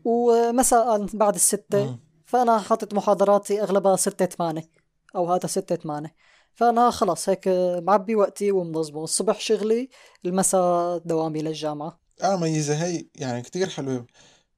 ومساء 0.06 1.06
بعد 1.06 1.36
الستة 1.36 1.84
مم. 1.86 2.00
فأنا 2.26 2.60
حاطط 2.60 2.94
محاضراتي 2.94 3.62
أغلبها 3.62 3.96
ستة 3.96 4.26
ثمانية 4.26 4.70
أو 5.16 5.34
هذا 5.34 5.48
ستة 5.48 5.76
ثمانية. 5.76 6.16
فأنا 6.56 6.90
خلص 6.92 7.30
هيك 7.30 7.48
آه، 7.48 7.80
معبي 7.80 8.16
وقتي 8.16 8.52
ومنظمه 8.52 9.04
الصبح 9.04 9.40
شغلي 9.40 9.90
المساء 10.26 10.98
دوامي 10.98 11.42
للجامعة. 11.42 12.00
آه 12.24 12.36
ميزة 12.36 12.84
هي 12.86 13.08
يعني 13.16 13.42
كتير 13.42 13.70
حلوة. 13.70 14.06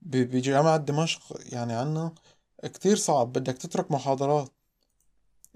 ب- 0.02 0.18
بجامعة 0.18 0.78
دمشق 0.78 1.22
يعني 1.54 1.74
عنا 1.74 2.14
كتير 2.64 2.96
صعب 2.96 3.32
بدك 3.34 3.58
تترك 3.58 3.92
محاضرات. 3.92 4.50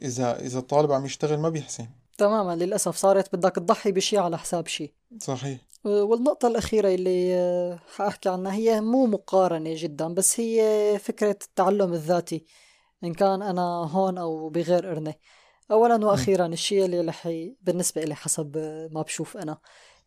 إذا 0.01 0.39
إذا 0.39 0.59
الطالب 0.59 0.91
عم 0.91 1.05
يشتغل 1.05 1.37
ما 1.37 1.49
بيحسن. 1.49 1.87
تماما 2.17 2.55
للأسف 2.55 2.95
صارت 2.95 3.35
بدك 3.35 3.55
تضحي 3.55 3.91
بشي 3.91 4.17
على 4.17 4.37
حساب 4.37 4.67
شي 4.67 4.93
صحيح. 5.19 5.59
والنقطة 5.85 6.47
الأخيرة 6.47 6.87
اللي 6.87 7.35
آه، 7.35 7.79
حأحكي 7.95 8.29
عنها 8.29 8.53
هي 8.53 8.81
مو 8.81 9.05
مقارنة 9.05 9.73
جدا 9.73 10.07
بس 10.07 10.39
هي 10.39 10.99
فكرة 10.99 11.37
التعلم 11.43 11.93
الذاتي. 11.93 12.45
إن 13.03 13.13
كان 13.13 13.41
أنا 13.41 13.61
هون 13.91 14.17
أو 14.17 14.49
بغير 14.49 14.91
إرنة. 14.91 15.13
أولا. 15.71 16.05
وأخيرا 16.05 16.45
الشيء 16.45 16.85
اللي 16.85 17.01
رح 17.01 17.29
بالنسبة 17.61 18.03
إلي 18.03 18.15
حسب 18.15 18.57
ما 18.91 19.01
بشوف 19.01 19.37
أنا 19.37 19.57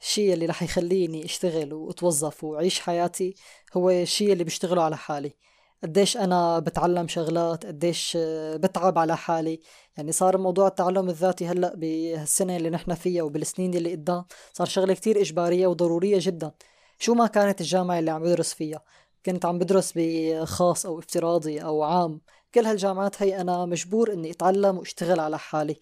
الشيء 0.00 0.32
اللي 0.32 0.46
رح 0.46 0.62
يخليني 0.62 1.24
أشتغل 1.24 1.72
وأتوظف 1.74 2.44
وأعيش 2.44 2.80
حياتي 2.80 3.34
هو 3.76 3.90
الشيء 3.90 4.32
اللي 4.32 4.44
بشتغله 4.44 4.82
على 4.82 4.96
حالي. 4.96 5.32
قديش 5.82 6.16
أنا 6.16 6.58
بتعلم 6.58 7.08
شغلات 7.08 7.66
قديش 7.66 8.16
آه، 8.20 8.56
بتعب 8.56 8.98
على 8.98 9.16
حالي. 9.16 9.60
يعني 9.96 10.12
صار 10.12 10.38
موضوع 10.38 10.66
التعلم 10.68 11.08
الذاتي 11.08 11.46
هلأ 11.46 11.74
بهالسنة 11.76 12.56
اللي 12.56 12.70
نحن 12.70 12.94
فيها 12.94 13.22
وبالسنين 13.22 13.74
اللي 13.74 13.92
قدام 13.92 14.24
صار 14.52 14.66
شغلة 14.66 14.94
كتير 14.94 15.20
إجبارية 15.20 15.66
وضرورية 15.66 16.18
جدا. 16.20 16.52
شو 16.98 17.14
ما 17.14 17.26
كانت 17.26 17.60
الجامعة 17.60 17.98
اللي 17.98 18.10
عم 18.10 18.22
بدرس 18.22 18.54
فيها؟ 18.54 18.82
كنت 19.26 19.44
عم 19.44 19.58
بدرس 19.58 19.92
بخاص 19.96 20.86
أو 20.86 20.98
افتراضي 20.98 21.58
أو 21.62 21.82
عام. 21.82 22.20
كل 22.54 22.66
هالجامعات 22.66 23.22
هي 23.22 23.40
أنا 23.40 23.66
مجبور 23.66 24.12
إني 24.12 24.30
أتعلم 24.30 24.78
وأشتغل 24.78 25.20
على 25.20 25.38
حالي. 25.38 25.76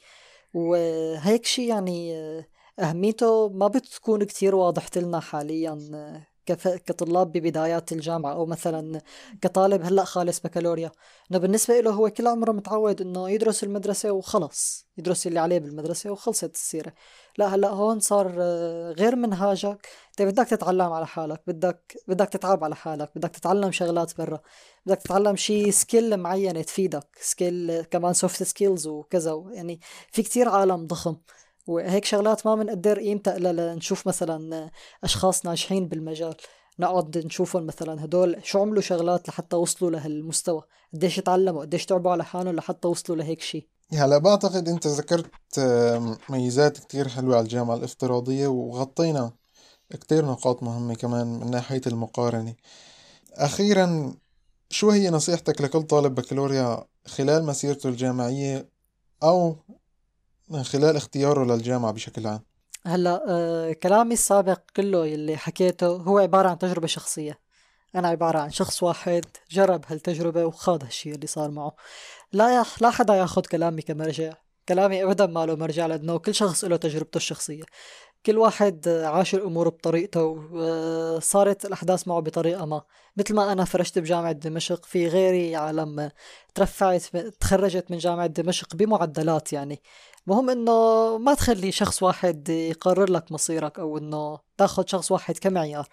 وهيك 0.55 1.47
شي 1.47 1.67
يعني 1.67 2.17
آه، 2.19 2.47
أهميته 2.79 3.49
ما 3.49 3.69
بتكون 3.69 4.25
كتير 4.25 4.55
واضحة 4.55 4.91
لنا 4.97 5.21
حاليا 5.21 5.79
آه، 5.95 6.36
كطلاب 6.53 7.33
ببدايات 7.33 7.93
الجامعة 7.93 8.33
أو 8.33 8.47
مثلا 8.47 9.01
كطالب 9.43 9.83
هلأ 9.83 10.05
خالص 10.05 10.41
بكالوريا. 10.41 10.91
إنه 11.31 11.39
بالنسبة 11.39 11.81
له 11.81 11.91
هو 11.91 12.11
كل 12.11 12.27
عمره 12.27 12.53
متعود 12.53 13.01
إنه 13.01 13.31
يدرس 13.31 13.65
المدرسة 13.65 14.11
وخلص 14.13 14.87
يدرس 14.99 15.27
اللي 15.27 15.41
عليه 15.41 15.59
بالمدرسة 15.59 16.11
وخلصت 16.11 16.55
السيرة. 16.55 16.93
لا 17.39 17.47
هلأ 17.55 17.69
هون 17.69 18.01
صار 18.01 18.35
آه، 18.39 18.93
غير 18.93 19.17
منهاجك 19.17 19.89
انت 20.11 20.23
بدك 20.23 20.49
تتعلم 20.49 20.93
على 20.93 21.07
حالك 21.07 21.43
بدك 21.47 21.97
بدك 22.09 22.29
تتعب 22.29 22.65
على 22.65 22.77
حالك 22.77 23.11
بدك 23.17 23.31
تتعلم 23.31 23.73
شغلات 23.73 24.17
برا 24.19 24.41
بدك 24.87 24.99
تتعلم 24.99 25.37
شي 25.37 25.71
skill 25.73 26.17
معينة 26.17 26.63
تفيدك 26.63 27.09
skill 27.21 27.83
كمان 27.83 28.13
soft 28.13 28.43
skills 28.43 28.87
وكذا. 28.87 29.45
يعني 29.51 29.81
في 30.13 30.23
كتير 30.23 30.49
عالم 30.49 30.87
ضخم. 30.87 31.17
وهيك 31.67 32.05
شغلات 32.05 32.47
ما 32.47 32.55
بنقدر 32.55 32.99
قيمتها 32.99 33.37
إلا 33.37 33.73
لنشوف 33.73 34.09
مثلا 34.09 34.71
اشخاص 35.05 35.47
ناجحين 35.47 35.89
بالمجال. 35.89 36.35
نقعد 36.79 37.19
نشوفهم 37.19 37.67
مثلا 37.67 38.05
هدول 38.05 38.41
شو 38.45 38.59
عملوا 38.59 38.83
شغلات 38.83 39.29
لحتى 39.29 39.57
وصلوا 39.57 39.91
لهالمستوى؟ 39.91 40.63
قديش 40.95 41.17
تعلموا 41.17 41.61
قديش 41.61 41.87
تعبوا 41.87 42.11
على 42.11 42.25
حالهم 42.25 42.57
لحتى 42.57 42.89
وصلوا 42.89 43.19
لهيك 43.19 43.41
شي؟ 43.41 43.69
هلا 43.93 44.19
بعتقد 44.19 44.69
أنت 44.69 44.87
ذكرت 44.87 45.31
ميزات 46.29 46.79
كتير 46.79 47.09
حلوة 47.09 47.37
على 47.37 47.45
الجامعة 47.45 47.75
الافتراضية 47.75 48.47
وغطينا 48.47 49.33
كتير 49.91 50.25
نقاط 50.25 50.63
مهمة 50.63 50.95
كمان 50.95 51.27
من 51.27 51.51
ناحية 51.51 51.81
المقارنة. 51.87 52.55
أخيرا 53.35 54.15
شو 54.71 54.91
هي 54.91 55.11
نصيحتك 55.11 55.61
لكل 55.61 55.83
طالب 55.83 56.15
بكالوريا 56.15 56.85
خلال 57.07 57.45
مسيرته 57.45 57.89
الجامعية 57.89 58.69
أو 59.23 59.57
من 60.49 60.63
خلال 60.63 60.97
اختياره 60.97 61.45
للجامعة 61.45 61.93
بشكل 61.93 62.27
عام. 62.27 62.41
هلا 62.87 63.25
آه 63.29 63.73
كلامي 63.73 64.15
السابق 64.15 64.61
كله 64.77 65.05
اللي 65.05 65.37
حكيته 65.37 65.87
هو 65.87 66.19
عبارة 66.19 66.49
عن 66.49 66.59
تجربة 66.59 66.87
شخصية. 66.87 67.39
أنا 67.95 68.09
عبارة 68.09 68.39
عن 68.39 68.51
شخص 68.51 68.83
واحد 68.83 69.25
جرب 69.51 69.85
هالتجربة 69.89 70.45
وخاض 70.45 70.85
هالشي 70.85 71.13
اللي 71.13 71.27
صار 71.27 71.51
معه. 71.51 71.75
لا 72.33 72.61
يخ... 72.61 72.83
لا 72.83 72.91
حدا 72.91 73.15
ياخد 73.15 73.47
كلامي 73.47 73.83
كمرجع. 73.83 74.33
كلامي 74.69 75.05
أبدا 75.05 75.27
ما 75.27 75.47
له 75.47 75.55
مرجع 75.55 75.87
لأنه 75.87 76.19
كل 76.19 76.35
شخص 76.35 76.65
له 76.65 76.77
تجربته 76.77 77.17
الشخصية. 77.17 77.63
كل 78.27 78.39
واحد 78.39 78.89
آه، 78.89 79.07
عاش 79.07 79.35
الأمور 79.35 79.69
بطريقته 79.69 80.23
وصارت 80.23 81.65
الأحداث 81.65 82.09
معه 82.09 82.21
بطريقة 82.21 82.67
ما. 82.67 82.83
مثل 83.17 83.35
ما 83.35 83.53
أنا 83.53 83.65
فرشت 83.65 83.99
بجامعة 83.99 84.33
دمشق 84.33 84.85
في 84.85 85.09
غيري 85.09 85.57
عالم 85.57 86.01
آه، 86.01 86.13
ترفعت 86.55 87.03
تخرجت 87.41 87.91
من 87.91 87.99
جامعة 87.99 88.27
دمشق 88.27 88.77
بمعدلات 88.77 89.53
يعني. 89.53 89.83
مهم 90.27 90.51
إنه 90.51 90.73
ما 91.19 91.35
تخلي 91.35 91.73
شخص 91.73 92.03
واحد 92.03 92.49
يقرر 92.49 93.11
لك 93.11 93.33
مصيرك 93.33 93.79
أو 93.79 93.99
إنه 93.99 94.39
تاخذ 94.59 94.87
شخص 94.87 95.13
واحد 95.13 95.39
كمعيار. 95.39 95.89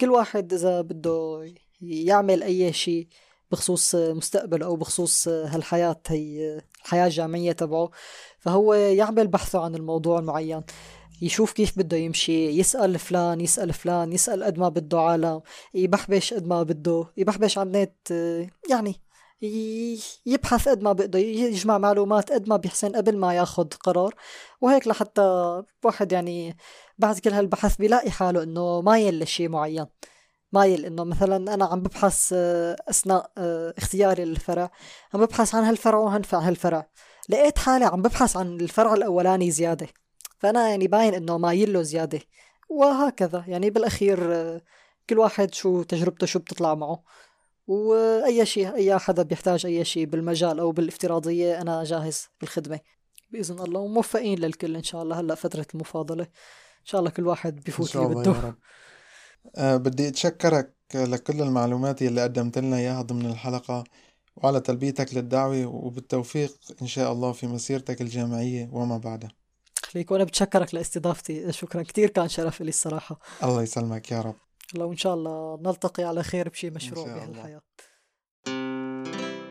كل 0.00 0.10
واحد 0.10 0.52
إذا 0.52 0.80
بده 0.80 1.44
يعمل 1.80 2.42
أي 2.42 2.72
شيء 2.72 3.08
بخصوص 3.50 3.94
مستقبله 3.94 4.66
أو 4.66 4.76
بخصوص 4.76 5.28
هالحياة 5.28 6.00
هي 6.06 6.60
الحياة 6.84 7.06
الجامعية 7.06 7.52
تبعه 7.52 7.90
فهو 8.38 8.74
يعمل 8.74 9.26
بحثه 9.28 9.60
عن 9.60 9.74
الموضوع 9.74 10.18
المعين. 10.18 10.62
يشوف 11.22 11.52
كيف 11.52 11.78
بده 11.78 11.96
يمشي 11.96 12.48
يسأل 12.48 12.98
فلان 12.98 13.40
يسأل 13.40 13.72
فلان 13.72 14.12
يسأل 14.12 14.44
قد 14.44 14.58
ما 14.58 14.68
بده 14.68 15.00
عالم 15.00 15.40
يبحبش 15.74 16.34
قد 16.34 16.46
ما 16.46 16.62
بده 16.62 17.06
يبحبش 17.16 17.58
على 17.58 17.66
النت 17.66 18.10
يعني 18.70 19.03
يبحث 20.26 20.68
قد 20.68 20.82
ما 20.82 20.92
بده 20.92 21.18
يجمع 21.18 21.78
معلومات 21.78 22.32
قد 22.32 22.48
ما 22.48 22.56
بيحسن 22.56 22.96
قبل 22.96 23.16
ما 23.18 23.34
ياخد 23.34 23.74
قرار. 23.74 24.14
وهيك 24.60 24.88
لحتى 24.88 25.22
واحد 25.84 26.12
يعني 26.12 26.56
بعد 26.98 27.18
كل 27.18 27.30
هالبحث 27.30 27.76
بيلاقي 27.76 28.10
حاله 28.10 28.42
إنه 28.42 28.80
مايل 28.80 29.20
لشيء 29.22 29.48
معين. 29.48 29.86
مايل 30.52 30.84
إنه 30.86 31.04
مثلا 31.04 31.54
أنا 31.54 31.64
عم 31.64 31.80
ببحث 31.82 32.32
آه، 32.36 32.76
أثناء 32.88 33.32
آه، 33.38 33.74
اختياري 33.78 34.24
للفرع 34.24 34.70
عم 35.14 35.20
ببحث 35.26 35.54
عن 35.54 35.64
هالفرع 35.64 35.98
وهنفع 35.98 36.38
هالفرع. 36.38 36.88
لقيت 37.28 37.58
حالي 37.58 37.84
عم 37.84 38.02
ببحث 38.02 38.36
عن 38.36 38.60
الفرع 38.60 38.94
الأولاني 38.94 39.50
زيادة. 39.50 39.86
فأنا 40.38 40.68
يعني 40.68 40.88
باين 40.88 41.14
إنه 41.14 41.38
مايل 41.38 41.72
له 41.72 41.82
زيادة. 41.82 42.20
وهكذا 42.68 43.44
يعني 43.48 43.70
بالأخير 43.70 44.34
آه، 44.34 44.60
كل 45.10 45.18
واحد 45.18 45.54
شو 45.54 45.82
تجربته 45.82 46.26
شو 46.26 46.38
بتطلع 46.38 46.74
معه. 46.74 47.02
وأي 47.66 48.46
شيء 48.46 48.74
أي 48.74 48.98
حدا 48.98 49.22
بيحتاج 49.22 49.66
أي 49.66 49.84
شيء 49.84 50.04
بالمجال 50.06 50.58
أو 50.58 50.72
بالافتراضية 50.72 51.60
أنا 51.60 51.84
جاهز 51.84 52.26
بالخدمه 52.40 52.80
بإذن 53.30 53.58
الله 53.58 53.80
وموفقين 53.80 54.38
للكل 54.38 54.76
إن 54.76 54.82
شاء 54.82 55.02
الله 55.02 55.20
هلأ 55.20 55.34
فترة 55.34 55.66
المفاضلة. 55.74 56.24
إن 56.24 56.84
شاء 56.84 56.98
الله 56.98 57.10
كل 57.10 57.26
واحد 57.26 57.60
بفوت 57.64 57.96
اللي 57.96 58.14
بده 58.14 58.58
أه 59.56 59.76
بدي 59.76 60.08
أتشكرك 60.08 60.74
لكل 60.94 61.42
المعلومات 61.42 62.02
اللي 62.02 62.22
قدمت 62.22 62.58
لنا 62.58 62.76
إياها 62.76 63.02
ضمن 63.02 63.26
الحلقة 63.26 63.84
وعلى 64.36 64.60
تلبيتك 64.60 65.14
للدعوة 65.14 65.66
وبالتوفيق 65.66 66.54
إن 66.82 66.86
شاء 66.86 67.12
الله 67.12 67.32
في 67.32 67.46
مسيرتك 67.46 68.00
الجامعية 68.00 68.68
وما 68.72 68.98
بعدها. 68.98 69.30
خليك 69.82 70.10
وأنا 70.10 70.24
بتشكرك 70.24 70.74
لاستضافتي. 70.74 71.52
شكرا 71.52 71.82
كثير 71.82 72.10
كان 72.10 72.28
شرف 72.28 72.60
لي 72.60 72.68
الصراحة. 72.68 73.18
الله 73.42 73.62
يسلمك 73.62 74.12
يا 74.12 74.20
رب. 74.20 74.43
لو 74.74 74.92
إن 74.92 74.96
شاء 74.96 75.14
الله 75.14 75.58
نلتقي 75.62 76.04
على 76.04 76.22
خير 76.22 76.48
بشي 76.48 76.70
مشروع 76.70 77.06
الله. 77.06 77.14
بهالحياة. 77.14 77.62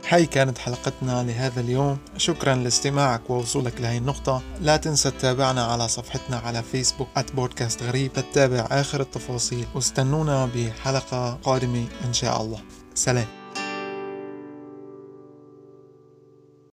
هاي 0.09 0.25
كانت 0.25 0.57
حلقتنا 0.57 1.23
لهذا 1.23 1.61
اليوم. 1.61 1.97
شكرا 2.17 2.55
لاستماعك 2.55 3.29
ووصولك 3.29 3.81
لهي 3.81 3.97
النقطة. 3.97 4.41
لا 4.61 4.77
تنسى 4.77 5.11
تتابعنا 5.11 5.65
على 5.65 5.87
صفحتنا 5.87 6.37
على 6.37 6.63
فيسبوك 6.63 7.07
بودكاست 7.33 7.83
غريب. 7.83 8.13
تتابع 8.13 8.67
آخر 8.71 9.01
التفاصيل. 9.01 9.65
واستنونا 9.75 10.49
بحلقة 10.55 11.33
قادمة 11.33 11.87
إن 12.05 12.13
شاء 12.13 12.41
الله. 12.41 12.59
سلام. 12.93 13.42